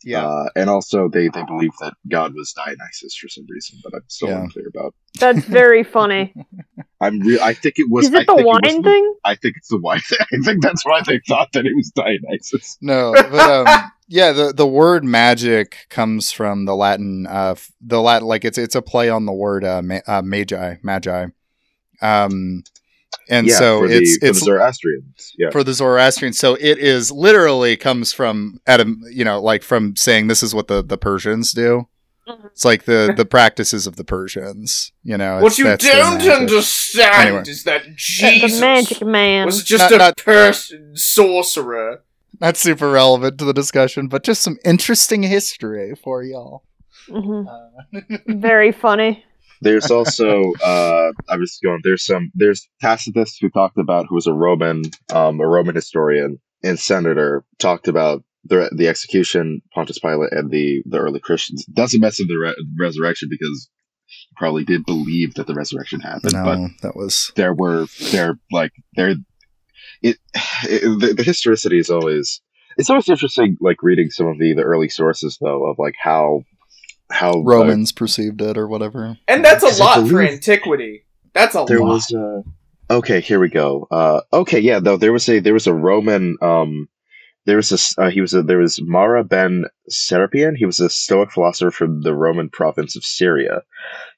[0.04, 0.26] Yeah.
[0.26, 4.04] Uh, and also they they believe that God was Dionysus for some reason, but I'm
[4.08, 4.42] still Yeah.
[4.42, 4.94] unclear about.
[5.18, 6.34] That's very funny.
[7.00, 7.40] I'm real.
[7.42, 8.06] I think it was.
[8.06, 9.14] Is I it the think wine was thing?
[9.24, 10.00] I think it's the wine.
[10.08, 10.18] thing.
[10.32, 12.78] I think that's why they thought that it was Dionysus.
[12.80, 18.26] No, but um, yeah, the the word magic comes from the Latin, uh, the Latin
[18.26, 21.26] like it's it's a play on the word uh, ma- uh magi, magi,
[22.02, 22.62] um,
[23.28, 25.32] and yeah, so for it's the, it's for the Zoroastrians.
[25.38, 25.50] Yeah.
[25.50, 26.32] for the Zoroastrian.
[26.32, 30.54] So it is literally comes from at a you know like from saying this is
[30.54, 31.88] what the the Persians do.
[32.28, 32.46] Mhm.
[32.46, 34.92] It's like the the practices of the Persians.
[35.02, 37.42] You know, what you don't understand Anyway.
[37.46, 39.46] is that The jesus magic man.
[39.46, 42.02] was just Not- a not- person sorcerer
[42.40, 46.62] Not super relevant to the discussion, but just some interesting history for y'all.
[47.08, 47.46] Mhm.
[47.46, 49.24] Uh, Very funny.
[49.60, 54.26] There's also uh I was going there's some there's Tacitus who talked about who was
[54.26, 54.82] a Roman
[55.12, 60.82] um a Roman historian and Senator talked about the the execution, Pontius Pilate, and the
[60.86, 61.64] the early Christians.
[61.66, 63.68] Doesn't mess with the re- resurrection because
[64.36, 69.14] probably did believe that the resurrection happened, but that was there were there like there
[70.02, 70.16] it,
[70.64, 72.40] it the, the historicity is always
[72.76, 76.42] it's always interesting like reading some of the the early sources though of like how
[77.10, 79.16] how uh, Romans perceived it or whatever.
[79.26, 81.04] And that's a a I lot for antiquity.
[81.32, 81.88] That's a there lot.
[81.88, 82.42] was uh
[82.90, 86.36] okay here we go uh okay yeah though there was a there was a roman
[86.40, 86.88] um
[87.44, 90.88] there was a uh, he was a there was mara ben serapion he was a
[90.88, 93.60] stoic philosopher from the roman province of syria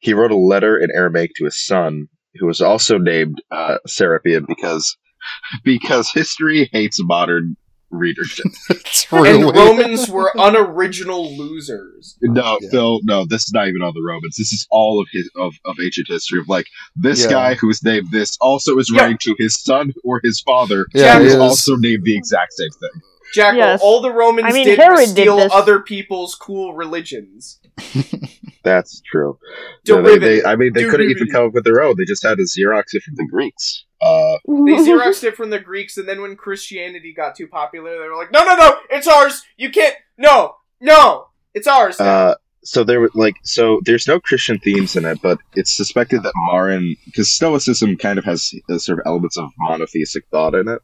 [0.00, 2.06] he wrote a letter in aramaic to his son
[2.36, 4.96] who was also named uh serapion because
[5.64, 7.56] because history hates modern
[7.92, 12.16] readership it's and Romans were unoriginal losers.
[12.22, 12.70] no Yeah.
[12.70, 15.54] phil no this is not even on the romans this is all of his of,
[15.64, 17.30] of ancient history of like this Yeah.
[17.30, 19.00] guy who's named this also is Yeah.
[19.02, 21.40] writing to his son or his father Yeah, who he is is.
[21.40, 23.02] also named the exact same thing
[23.34, 23.80] Jackal, Yes.
[23.82, 25.52] all the Romans I mean, did Herod was steal this.
[25.52, 27.59] other people's cool religions.
[28.62, 29.38] that's true
[29.84, 31.32] Yeah, they, they, i mean they couldn't even Derivative.
[31.32, 34.38] come up with their own they just had to xerox it from the greeks uh
[34.46, 38.16] They xeroxed it from the Greeks, and then when Christianity got too popular, they were
[38.16, 39.42] like, "No, no, no, it's ours.
[39.58, 39.94] You can't.
[40.16, 45.04] No, no, it's ours." Uh so there were like so there's no christian themes in
[45.04, 49.36] it but it's suspected that marin because stoicism kind of has uh, sort of elements
[49.38, 50.80] of monotheistic thought in it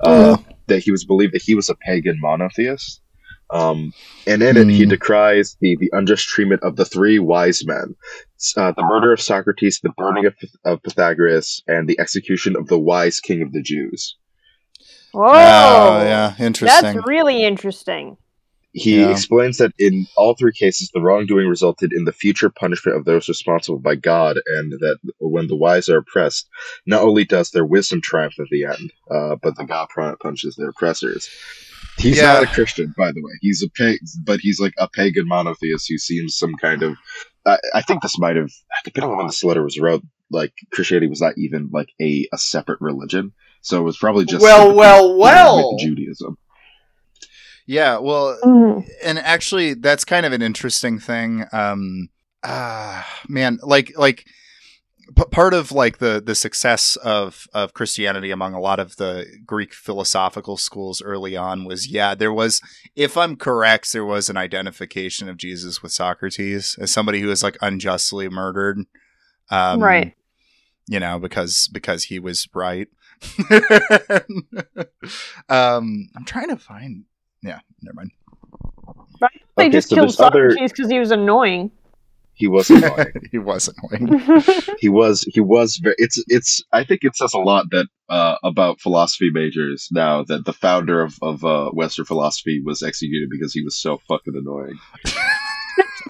[0.00, 0.36] uh,
[0.66, 3.02] that he was believed that he was a pagan monotheist
[3.52, 3.92] um,
[4.26, 4.86] and in it he Hmm.
[4.86, 7.94] decries the, the unjust treatment of the three wise men
[8.56, 10.34] uh, the murder of socrates the burning of,
[10.64, 14.16] of pythagoras and the execution of the wise king of the jews
[15.12, 15.24] Whoa.
[15.32, 16.94] Oh, yeah, interesting.
[16.94, 18.16] That's really interesting.
[18.72, 19.10] He Yeah.
[19.10, 23.28] explains that in all three cases, the wrongdoing resulted in the future punishment of those
[23.28, 26.48] responsible by God, and that when the wise are oppressed,
[26.86, 29.88] not only does their wisdom triumph at the end, uh, but the God
[30.22, 31.32] punishes their oppressors.
[32.00, 32.34] He's Yeah.
[32.34, 33.32] not a Christian, by the way.
[33.40, 36.96] He's a pag- but he's like a pagan monotheist who seems some kind of.
[37.46, 38.50] I I think this might have,
[38.84, 42.38] depending on when this letter was wrote, like Christianity was not even like a, a
[42.38, 43.32] separate religion,
[43.62, 45.76] so it was probably just Well, sympathy well, well.
[45.78, 46.36] Judaism.
[47.66, 48.88] Yeah, well, Mhm.
[49.04, 51.44] and actually, that's kind of an interesting thing.
[51.52, 52.08] Um,
[52.42, 54.24] ah, man, like, like
[55.16, 59.26] p- part of like the the success of of Christianity among a lot of the
[59.44, 62.60] Greek philosophical schools early on was, yeah, there was,
[62.96, 67.42] if I'm correct, there was an identification of Jesus with Socrates as somebody who was
[67.42, 68.78] like unjustly murdered,
[69.50, 70.14] um, Right.
[70.88, 72.88] You know, because because he was right.
[75.48, 77.04] um, I'm trying to find.
[77.42, 78.10] Yeah, never mind.
[79.56, 81.70] They Okay, just so killed Socrates because he was annoying.
[82.40, 83.12] He was annoying.
[83.30, 84.08] he was annoying.
[84.78, 88.36] he was he was very it's it's i think it says a lot that uh
[88.42, 93.52] about philosophy majors now that the founder of of uh western philosophy was executed because
[93.52, 94.78] he was so fucking annoying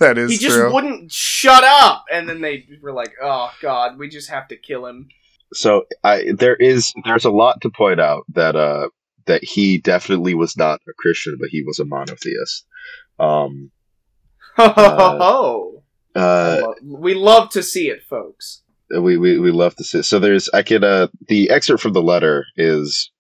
[0.01, 0.73] That is he just true.
[0.73, 4.87] wouldn't shut up, and then they were like, "Oh God, we just have to kill
[4.87, 5.09] him."
[5.53, 8.89] so i there is there's a lot to point out that uh
[9.27, 12.65] that he definitely was not a christian but he was a monotheist
[13.19, 13.71] um
[14.57, 15.80] Ho
[16.15, 18.63] uh we love to see it, folks.
[18.91, 19.99] we, we we love to see.
[19.99, 20.03] it.
[20.05, 23.11] So there's I could uh the excerpt from the letter is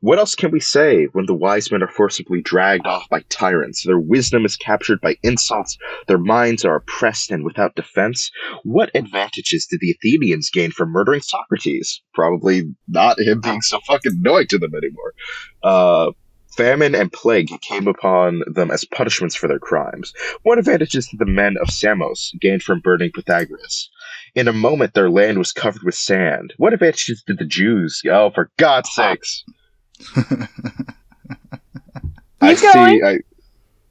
[0.00, 3.84] what else can we say when the wise men are forcibly dragged off by tyrants?
[3.84, 5.76] Their wisdom is captured by insults,
[6.08, 8.30] their minds are oppressed and without defense.
[8.62, 12.02] What advantages did the Athenians gain from murdering Socrates?
[12.14, 15.12] Probably not him being so fucking annoying to them anymore.
[15.62, 16.12] Uh
[16.56, 20.12] Famine and plague came upon them as punishments for their crimes.
[20.42, 23.90] What advantages did the men of Samos gain from burning Pythagoras?
[24.34, 26.52] In a moment, their land was covered with sand.
[26.58, 28.00] What advantages did the Jews?
[28.10, 29.44] Oh, for God's sakes!
[32.40, 32.72] I Keep see.
[32.74, 33.04] going.
[33.04, 33.18] I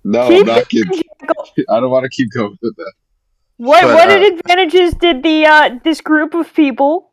[0.03, 1.01] no, Keep I'm not kidding.
[1.69, 2.93] I don't want to keep going with that.
[3.57, 7.11] What But, what uh, advantages did the uh this group of people?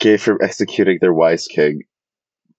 [0.00, 1.82] gain from executing their wise king.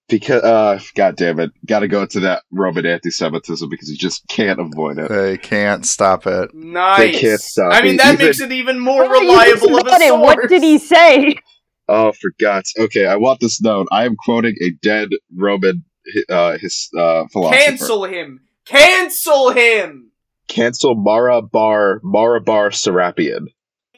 [0.10, 4.60] Because, uh, god damn it, gotta go to that Roman anti-Semitism because you just can't
[4.60, 5.10] avoid it.
[5.10, 6.54] They can't stop it.
[6.54, 7.20] Nice.
[7.20, 7.76] can't stop it.
[7.76, 7.98] I mean, it.
[8.00, 10.08] that Even- makes it even more reliable of a read it.
[10.10, 10.22] source.
[10.22, 11.36] What did he say?
[11.90, 13.06] Oh, for God's okay!
[13.06, 13.88] I want this known.
[13.92, 15.84] I am quoting a dead Roman,
[16.30, 17.62] uh, his uh, philosopher.
[17.62, 18.40] Cancel him.
[18.66, 20.12] Cancel him.
[20.48, 23.48] Cancel Mara Bar Mara Bar Serapion.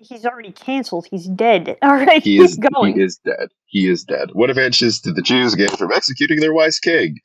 [0.07, 1.07] He's already canceled.
[1.09, 1.77] He's dead.
[1.81, 2.95] All right, He keep is going.
[2.95, 3.49] he is dead.
[3.67, 4.29] He is dead.
[4.33, 7.17] What advantages did the Jews gain from executing their wise king?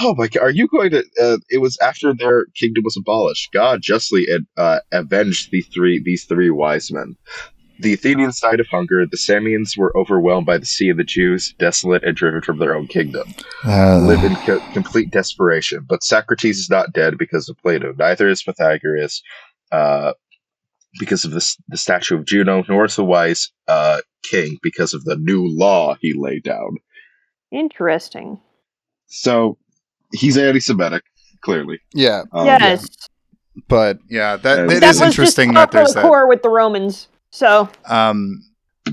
[0.00, 0.42] Oh my God!
[0.42, 1.04] Are you going to?
[1.20, 3.52] Uh, it was after their kingdom was abolished.
[3.52, 7.14] God justly uh, avenged the three these three wise men.
[7.78, 9.04] The Athenians died of hunger.
[9.06, 12.74] The Samians were overwhelmed by the sea of the Jews, desolate and driven from their
[12.74, 13.24] own kingdom.
[13.66, 15.84] Uh, Live in co- complete desperation.
[15.88, 17.92] But Socrates is not dead because of Plato.
[17.98, 19.22] Neither is Pythagoras
[19.72, 20.12] uh,
[20.98, 25.04] because of the, the statue of Juno, nor is the wise uh, king because of
[25.04, 26.76] the new law he laid down.
[27.52, 28.40] Interesting.
[29.06, 29.58] So
[30.12, 31.02] he's anti-Semitic,
[31.42, 31.78] clearly.
[31.94, 32.86] yeah, Um, yes.
[33.68, 36.02] but yeah, that And- that is was interesting just that par for there's the that.
[36.08, 37.08] core with the Romans.
[37.30, 38.42] So Um,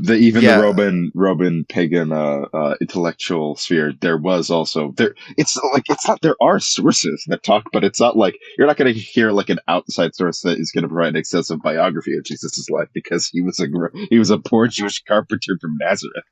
[0.04, 0.58] the even Yeah.
[0.58, 5.14] the Roman Roman pagan uh, uh, intellectual sphere, there was also there.
[5.38, 6.22] It's like it's not.
[6.22, 9.50] There are sources that talk, but it's not like you're not going to hear like
[9.50, 13.28] an outside source that is going to provide an excessive biography of Jesus' life because
[13.28, 13.68] he was a
[14.10, 16.24] he was a poor Jewish carpenter from Nazareth.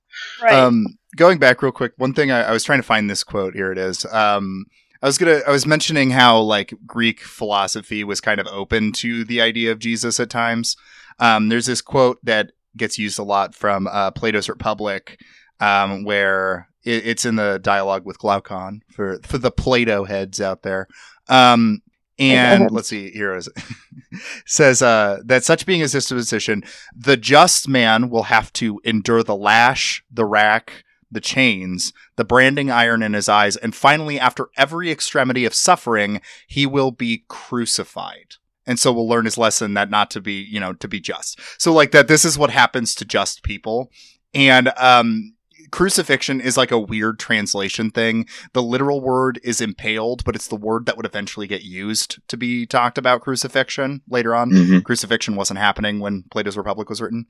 [0.42, 0.54] right.
[0.54, 3.54] Um, going back real quick, one thing I, I was trying to find this quote.
[3.54, 4.06] Here it is.
[4.06, 4.66] Um,
[5.02, 5.40] I was gonna.
[5.48, 9.80] I was mentioning how like Greek philosophy was kind of open to the idea of
[9.80, 10.76] Jesus at times.
[11.20, 15.20] Um, there's this quote that gets used a lot from uh, Plato's Republic,
[15.60, 20.64] um, where it, it's in the dialogue with Glaucon for for the Plato heads out
[20.64, 20.88] there.
[21.28, 21.82] Um,
[22.18, 23.50] and let's see, here it is.
[24.46, 26.64] says uh, that such being his disposition,
[26.96, 32.70] the just man will have to endure the lash, the rack, the chains, the branding
[32.70, 38.36] iron in his eyes, and finally, after every extremity of suffering, he will be crucified.
[38.68, 41.40] And so we'll learn his lesson that not to be, you know, to be just.
[41.62, 43.90] So like that, this is what happens to just people.
[44.34, 45.34] And um,
[45.72, 48.28] crucifixion is like a weird translation thing.
[48.54, 52.38] The literal word is impaled, but it's the word that would eventually get used to
[52.38, 54.80] be talked about crucifixion later on Mm-hmm.
[54.80, 57.26] crucifixion wasn't happening when Plato's Republic was written.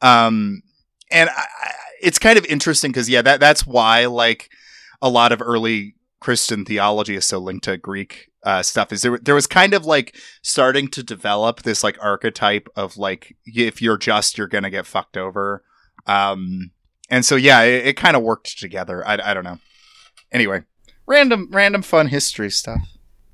[0.00, 0.62] Um,
[1.10, 4.48] and I, I- it's kind of interesting because yeah, that that's why like
[5.02, 8.92] a lot of early Christian theology is so linked to Greek uh, stuff.
[8.92, 13.36] Is there there was kind of like starting to develop this like archetype of like
[13.46, 15.62] if you're just you're gonna get fucked over.
[16.06, 16.70] Um,
[17.10, 19.06] and so yeah, it, it kind of worked together.
[19.06, 19.58] I, I don't know.
[20.32, 20.62] Anyway,
[21.06, 22.80] random random fun history stuff.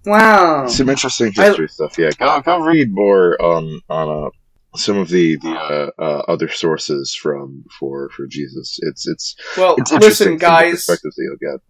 [0.04, 0.66] Wow.
[0.68, 1.98] Some interesting I- history stuff.
[1.98, 4.30] Yeah, go go read more on on uh,
[4.78, 8.78] some of the the uh, uh, other sources from for for Jesus.
[8.82, 10.72] It's it's Well, it's listen, from the guys.
[10.72, 11.61] perspectives that you'll get.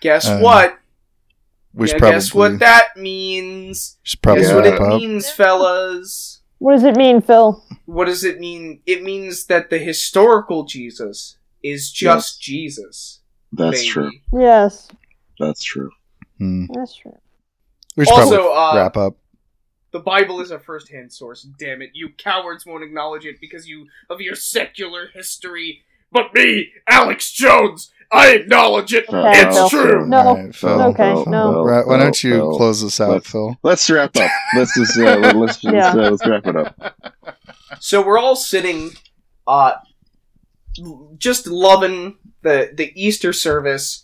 [0.00, 0.78] Guess Uh, what?
[1.74, 3.96] We Yeah, probably guess what that means?
[4.22, 4.88] probably Guess what it up.
[5.00, 6.40] means, fellas.
[6.58, 7.64] what does it mean, Phil?
[7.86, 8.80] What does it mean?
[8.86, 13.20] It means that the historical Jesus is just Jesus.
[13.52, 13.88] That's baby.
[13.90, 14.10] true.
[14.32, 14.88] Yes,
[15.38, 15.90] That's true.
[16.38, 16.66] Hmm.
[16.72, 17.18] that's true.
[17.96, 19.16] We should Also, probably uh, wrap up.
[19.92, 21.42] The Bible is a first-hand source.
[21.58, 25.82] Damn it, you cowards won't acknowledge it because you of your secular history.
[26.12, 29.08] But me, Alex Jones, I acknowledge it.
[29.08, 29.68] Okay, it's Phil.
[29.70, 30.06] true.
[30.06, 30.18] No.
[30.18, 30.82] Alright, Phil.
[30.90, 31.64] Okay, Phil, no.
[31.66, 32.56] Phil, Why don't you Phil.
[32.56, 33.56] close this out, Let's- Phil?
[33.62, 34.30] Let's wrap up.
[34.56, 35.90] Let's just uh, let- let's just, Yeah.
[35.92, 36.96] uh, let's wrap it up.
[37.80, 38.90] So we're all sitting,
[39.46, 39.72] uh,
[41.18, 44.02] just loving the the Easter service.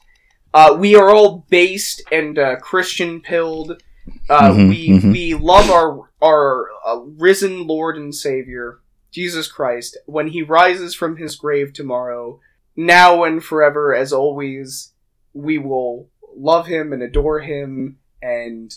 [0.54, 3.82] Uh, we are all based and uh, Christian pilled.
[4.30, 5.12] Uh, Mhm, we mhm.
[5.12, 8.78] we love our our uh, risen Lord and Savior
[9.10, 12.40] Jesus Christ when He rises from His grave tomorrow.
[12.76, 14.92] Now and forever, as always,
[15.32, 18.74] we will love Him and adore Him and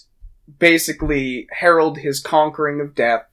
[0.60, 3.26] basically herald His conquering of death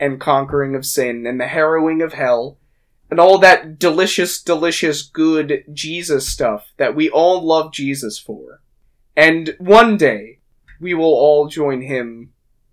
[0.00, 2.58] and conquering of sin and the harrowing of hell
[3.10, 8.60] and all that delicious, delicious, good Jesus stuff that we all love Jesus for.
[9.16, 10.38] And one day,
[10.80, 12.32] we will all join him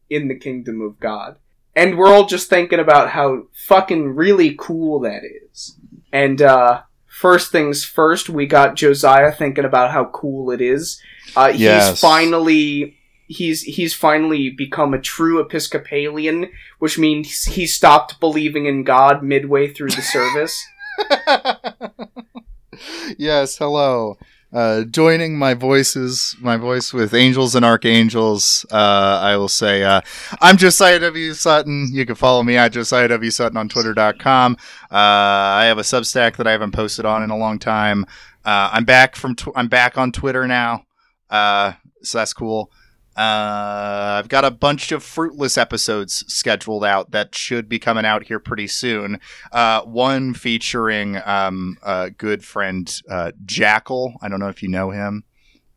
[0.10, 1.38] in the kingdom of God.
[1.76, 5.77] And we're all just thinking about how fucking really cool that is.
[6.11, 11.02] And, uh, first things first, we got Josiah thinking about how cool it is.
[11.35, 12.97] Uh, he's finally,
[13.27, 16.49] he's, he's finally become a true Episcopalian,
[16.80, 20.65] which means he stopped believing in God midway through the service.
[23.18, 24.18] yes, hello.
[24.56, 29.99] Uh, joining my voices, my voice with angels and archangels, uh, I will say, uh,
[30.40, 31.34] I'm Josiah W.
[31.34, 31.90] Sutton.
[31.91, 33.32] You can follow me at Josiah W.
[33.32, 34.56] Sutton on Twitter.com.
[34.84, 38.06] Uh, I have a Substack that I haven't posted on in a long time.
[38.45, 40.86] Uh, I'm back from, tw- I'm back on Twitter now.
[41.30, 42.72] Uh, so that's cool.
[43.15, 48.25] Uh, I've got a bunch of fruitless episodes scheduled out that should be coming out
[48.25, 49.19] here pretty soon.
[49.53, 54.15] Uh, one featuring um, a good friend uh, Jackal.
[54.21, 55.23] I don't know if you know him.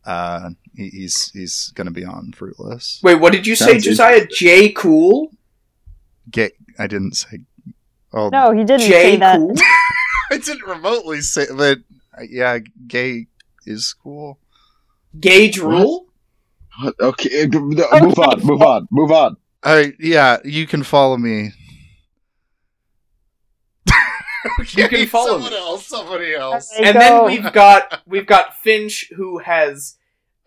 [0.05, 2.99] Uh, he, he's he's gonna be on Fruitless.
[3.03, 4.25] Wait, what did you say, Josiah?
[4.29, 4.69] J.
[4.71, 5.31] Cool?
[6.29, 7.39] Get I didn't say.
[8.11, 8.89] Oh, No, he didn't J.
[8.89, 9.37] say that.
[9.37, 9.53] Cool?
[10.31, 11.79] I didn't remotely say, but
[12.17, 13.27] uh, yeah, gay
[13.65, 14.39] is cool.
[15.19, 16.07] Gage Rule?
[16.81, 16.95] What?
[16.99, 17.59] Okay, uh, no,
[18.01, 19.37] move on, move on, move on.
[19.63, 21.51] I yeah, you can follow me
[24.73, 25.57] You can follow someone me.
[25.57, 25.87] else.
[25.87, 26.73] Somebody else.
[26.77, 26.99] And go.
[26.99, 29.97] then we've got we've got Finch who has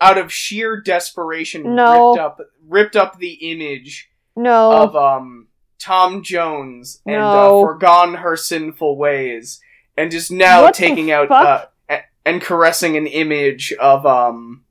[0.01, 2.09] out of sheer desperation No.
[2.11, 4.71] ripped up ripped up the image no.
[4.83, 5.47] of um
[5.79, 7.59] Tom Jones and No.
[7.59, 9.59] uh, forgone her sinful ways
[9.97, 14.62] and is now What taking out uh, a- and caressing an image of um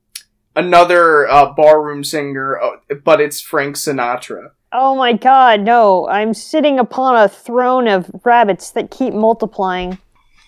[0.55, 4.49] another uh, barroom singer uh, but it's Frank Sinatra.
[4.71, 6.07] Oh my god, no.
[6.07, 9.99] I'm sitting upon a throne of rabbits that keep multiplying.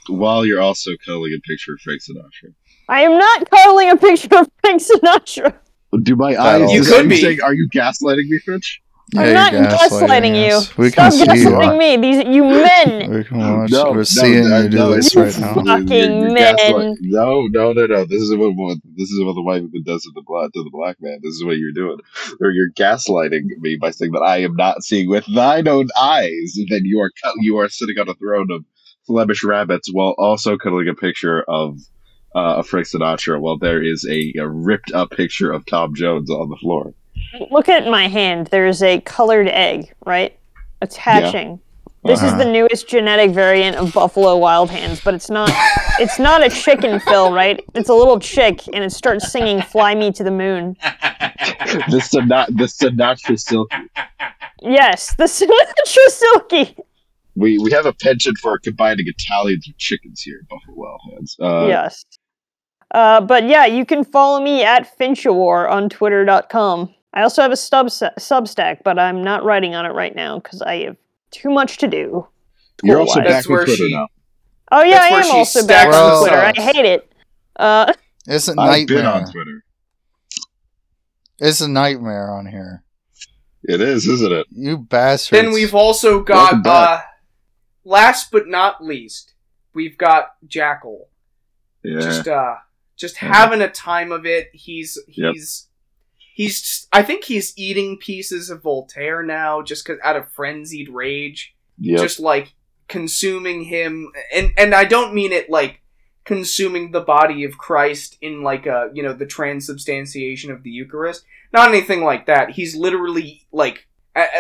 [0.07, 2.53] While you're also cuddling a picture of Frank Sinatra.
[2.89, 5.53] I am not cuddling a picture of Frank Sinatra.
[6.03, 6.71] Do my eyes?
[6.71, 7.21] You could be.
[7.21, 8.81] saying- are you gaslighting me, Finch?
[9.15, 10.55] I'm not gaslighting you.
[10.55, 10.77] us.
[10.77, 11.77] We Stop can see gaslighting you.
[11.77, 11.97] me.
[11.97, 13.11] These you men.
[13.15, 13.69] We can watch.
[13.71, 15.63] No, We're no, seeing no, you do no, this it's- right now.
[15.63, 16.55] Fucking men.
[16.55, 18.05] gaslight- No, no, no, no.
[18.05, 20.63] This is what, what this is what the white woman does to the black to
[20.63, 21.19] the black man.
[21.21, 21.97] This is what you're doing,
[22.41, 26.57] or you're gaslighting me by saying that I am not seeing with thine own eyes.
[26.69, 27.11] Then you are
[27.41, 28.65] you are sitting on a throne of
[29.05, 31.77] Flemish rabbits while also cuddling a picture of
[32.35, 33.39] uh, of Frank Sinatra.
[33.39, 36.93] While there is a, a ripped up picture of Tom Jones on the floor.
[37.51, 38.47] Look at my hand.
[38.47, 40.37] There's a colored egg, right?
[40.81, 41.59] Attaching.
[42.03, 42.43] This is Uh-huh.
[42.43, 45.49] the newest genetic variant of buffalo wild hands, but it's not
[45.99, 47.63] it's not a chicken Phil, right?
[47.73, 50.77] It's a little chick and it starts singing Fly Me to the Moon.
[50.83, 53.75] the Sinatra, the Sinatra silky.
[54.61, 56.75] Yes, the Sinatra Silky.
[57.35, 61.35] We we have a penchant for combining Italians with chickens here, at Buffalo Wild Hands.
[61.41, 62.05] Uh, yes.
[62.91, 66.93] Uh, but yeah, you can follow me at Finchawar on twitter.com.
[67.15, 70.61] I also have a sub Substack, but I'm not writing on it right now because
[70.61, 70.97] I have
[71.31, 72.27] too much to do.
[72.83, 73.27] You're also School-wise.
[73.27, 74.07] back That's on where Twitter she- now.
[74.71, 76.37] Oh yeah, That's I where am she also back stacks on the Twitter.
[76.59, 77.13] I hate it.
[77.55, 77.93] Uh,
[78.27, 78.97] It's a I've nightmare.
[78.97, 79.63] been on Twitter.
[81.39, 82.83] It's a nightmare on here.
[83.63, 84.47] It is, isn't it?
[84.51, 85.41] You bastards.
[85.41, 87.05] Then we've also Welcome got uh back.
[87.83, 89.33] last but not least,
[89.73, 91.09] we've got Jackal.
[91.83, 91.99] Yeah.
[91.99, 92.55] Just uh
[92.97, 93.33] just Yeah.
[93.33, 94.49] having a time of it.
[94.53, 95.33] He's Yep.
[95.33, 95.64] he's
[96.35, 101.55] he's I think he's eating pieces of Voltaire now just cuz out of frenzied rage.
[101.79, 102.01] yep.
[102.01, 102.53] Just like
[102.87, 105.81] consuming him and and I don't mean it like
[106.25, 111.23] consuming the body of Christ in like a, you know, the transubstantiation of the Eucharist.
[111.53, 112.51] Not anything like that.
[112.51, 113.87] He's literally like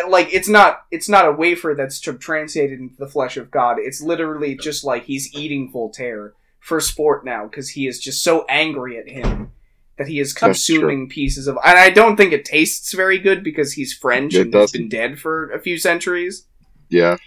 [0.09, 3.77] like it's not it's not a wafer that's tr- translated into the flesh of God.
[3.79, 8.45] It's literally just like he's eating Voltaire for sport now because he is just so
[8.49, 9.51] angry at him
[9.97, 11.57] that he is consuming pieces of.
[11.63, 14.79] And I don't think it tastes very good because he's French It and has doesn't.
[14.81, 16.45] been dead for a few centuries.
[16.89, 17.17] yeah.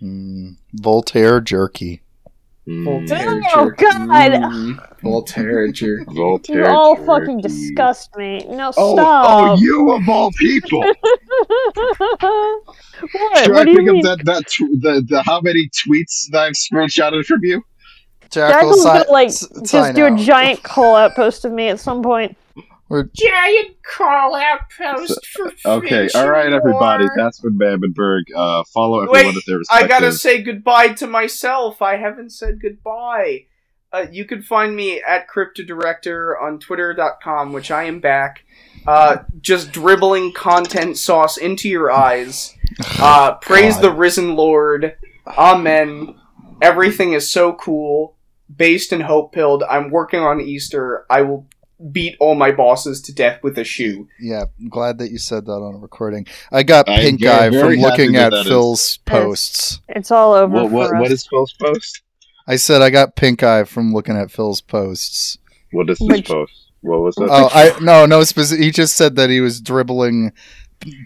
[0.00, 0.52] Hmm.
[0.72, 2.00] Voltaire jerky.
[2.66, 2.84] Mm.
[2.84, 3.84] Voltaire Oh, jerky.
[3.84, 4.30] God.
[4.32, 6.04] Mm, Voltaire jerky.
[6.14, 6.60] Voltaire.
[6.60, 7.06] you all jerky.
[7.06, 8.44] fucking disgust me.
[8.48, 9.26] No, Oh, stop.
[9.28, 10.80] oh, you of all people!
[12.20, 13.44] what?
[13.44, 14.06] Try What do to you think mean?
[14.06, 17.62] of that, that tw- the, the how many tweets that I've screenshotted from you?
[18.30, 21.52] Jackal, Jackal's si- gonna like s- just sign do a giant call out post of
[21.52, 22.36] me at some point.
[22.88, 27.04] We're Giant call out post for Okay, all right, everybody.
[27.04, 27.12] War.
[27.16, 28.22] That's been Mammonburg.
[28.34, 31.80] Uh, follow everyone Wait, everyone at their I gotta say goodbye to myself.
[31.82, 33.44] I haven't said goodbye.
[33.92, 38.44] Uh, you can find me at CryptoDirector on Twitter.com, which I am back.
[38.86, 42.56] Uh, just dribbling content sauce into your eyes.
[42.98, 43.82] Uh, praise God.
[43.82, 44.96] the risen Lord.
[45.26, 46.16] Amen.
[46.62, 48.16] Everything is so cool.
[48.56, 49.62] Based and hope pilled.
[49.64, 51.06] I'm working on Easter.
[51.10, 51.46] I will
[51.92, 54.06] beat all my bosses to death with a shoe.
[54.20, 54.44] yeah.
[54.60, 56.26] I'm glad that you said that on a recording.
[56.52, 59.80] I got I'm pink very- eye from looking at that is- Phil's posts.
[59.88, 62.02] It's all over What, what, what is Phil's post?
[62.46, 65.38] I said I got pink eye from looking at Phil's posts.
[65.72, 66.52] What is this Which- post?
[66.82, 67.28] What was that?
[67.30, 68.24] Oh, I no, no.
[68.24, 70.32] Specific, he just said that he was dribbling,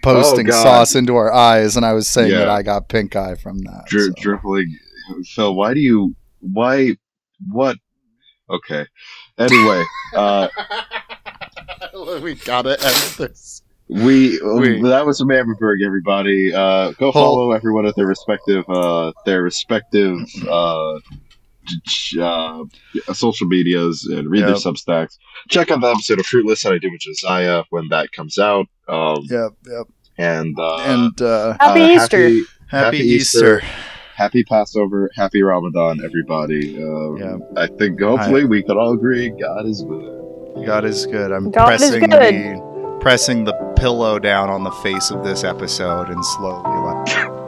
[0.03, 2.39] posting Oh, sauce into our eyes, and I was saying Yeah.
[2.39, 3.83] that I got pink eye from that.
[3.87, 4.13] Dri- so.
[4.17, 4.77] dribbling.
[5.25, 6.15] Phil, why do you?
[6.39, 6.95] Why?
[7.51, 7.77] What?
[8.49, 8.85] Okay.
[9.37, 9.83] Anyway,
[10.15, 10.47] uh,
[12.21, 13.61] we gotta end this.
[13.89, 15.83] we, We- that was from Mammonburg.
[15.85, 20.17] Everybody, uh, go Hold- follow everyone at their respective uh, their respective
[20.47, 20.99] uh,
[22.19, 22.63] uh,
[23.13, 25.17] social medias and read their Substacks.
[25.49, 28.67] Check out the episode of Fruitless that I do with Josiah when that comes out.
[28.87, 29.87] Um, Yep, yep.
[30.17, 32.21] and uh, And uh, Happy uh, Easter.
[32.29, 32.39] Happy,
[32.69, 33.57] happy, Happy Easter.
[33.57, 33.67] Easter.
[34.15, 36.81] Happy Passover, happy Ramadan, everybody.
[36.81, 37.37] Um, Yeah.
[37.61, 40.65] I think hopefully we could all agree God is good.
[40.65, 41.31] God is good.
[41.31, 42.11] I'm God pressing good.
[42.11, 46.63] the pressing the pillow down on the face of this episode and slowly.
[46.63, 47.31] Like,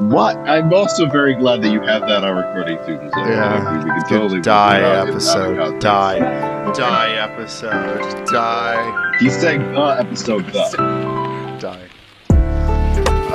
[0.00, 0.36] What?
[0.48, 2.96] I'm also very glad that you have that on recording too.
[2.96, 3.28] Josiah.
[3.28, 3.72] Yeah.
[3.72, 5.80] we, we can totally die work it out in episode.
[5.80, 6.72] Die.
[6.72, 8.26] Die episode.
[8.26, 9.16] Die.
[9.18, 11.58] He's saying the episode the.
[11.60, 11.88] Die.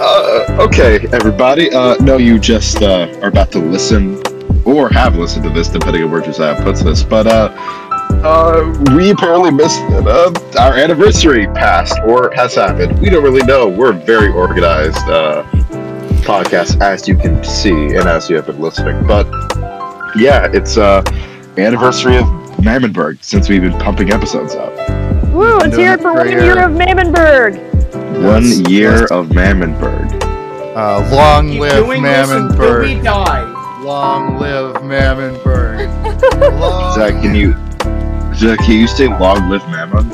[0.06, 1.72] Uh, okay, everybody.
[1.72, 4.22] Uh, no, you just uh, are about to listen,
[4.66, 7.04] or have listened to this, depending on where Josiah puts this.
[7.04, 7.56] But uh,
[8.22, 13.00] uh, we apparently missed uh, our anniversary passed or has happened.
[13.00, 13.70] We don't really know.
[13.70, 15.44] We're a very organized uh,
[16.24, 19.08] podcast, as you can see, and as you have been listening.
[19.08, 19.26] But
[20.18, 21.02] yeah, it's uh,
[21.58, 22.26] anniversary of
[22.58, 24.74] Mammonburg since we've been pumping episodes out.
[25.32, 25.60] Woo!
[25.60, 26.66] Let's hear it it for for one year year.
[26.66, 27.73] of Mammonburg.
[28.22, 28.70] One Yes.
[28.70, 30.22] year of Mammonburg.
[30.76, 33.44] Uh, long Keep live doing this until we die.
[33.82, 35.88] Long live Mammonburg.
[36.60, 37.54] long, Zach, can you?
[38.36, 40.10] Zach, can you say "Long live Mammon"?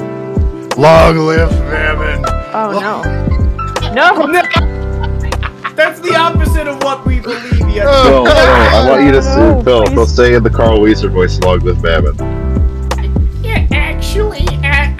[0.77, 2.25] long live Mammon.
[2.53, 3.93] Oh no.
[3.93, 4.27] No!
[5.75, 7.85] That's the opposite of what we believe yet.
[7.85, 9.83] No, no, I want you to say, Phil.
[9.85, 9.93] please.
[9.93, 12.15] Phil, say in the Carl Weiser voice, "Long live Mammon."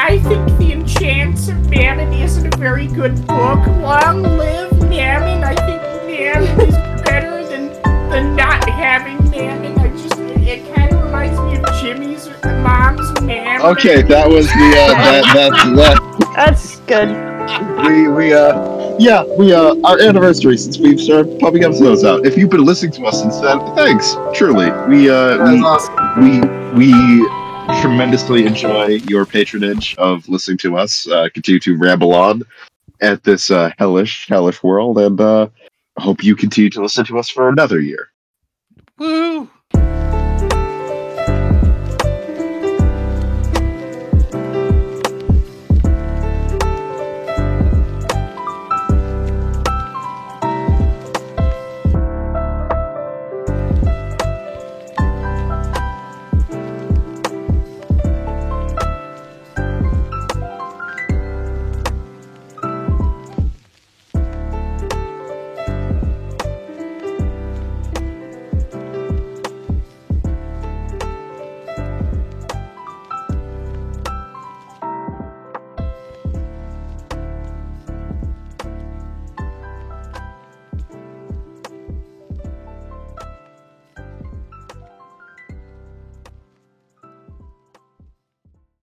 [0.09, 3.65] Yeah, actually, I, I think The Enchantments of Mammon isn't a very good book.
[3.67, 5.43] Long live Mammon.
[5.43, 9.77] I think Mammon is better than, than not having Mammon.
[9.79, 13.65] I just, it kind of reminds me of Jimmy's mom's Mammon.
[13.67, 15.99] Okay, that was the uh, that that's that.
[16.35, 17.09] That's good.
[17.83, 22.25] We we uh yeah we uh our anniversary since we've started pumping episodes out.
[22.25, 24.15] If you've been listening to us since then, thanks.
[24.33, 26.21] Truly, we uh we awesome.
[26.21, 26.39] we
[26.77, 27.38] we
[27.81, 32.43] tremendously enjoy your patronage of listening to us uh, continue to ramble on
[33.01, 35.47] at this uh, hellish hellish world and uh
[35.97, 38.11] hope you continue to listen to us for another year
[38.97, 39.49] Woo!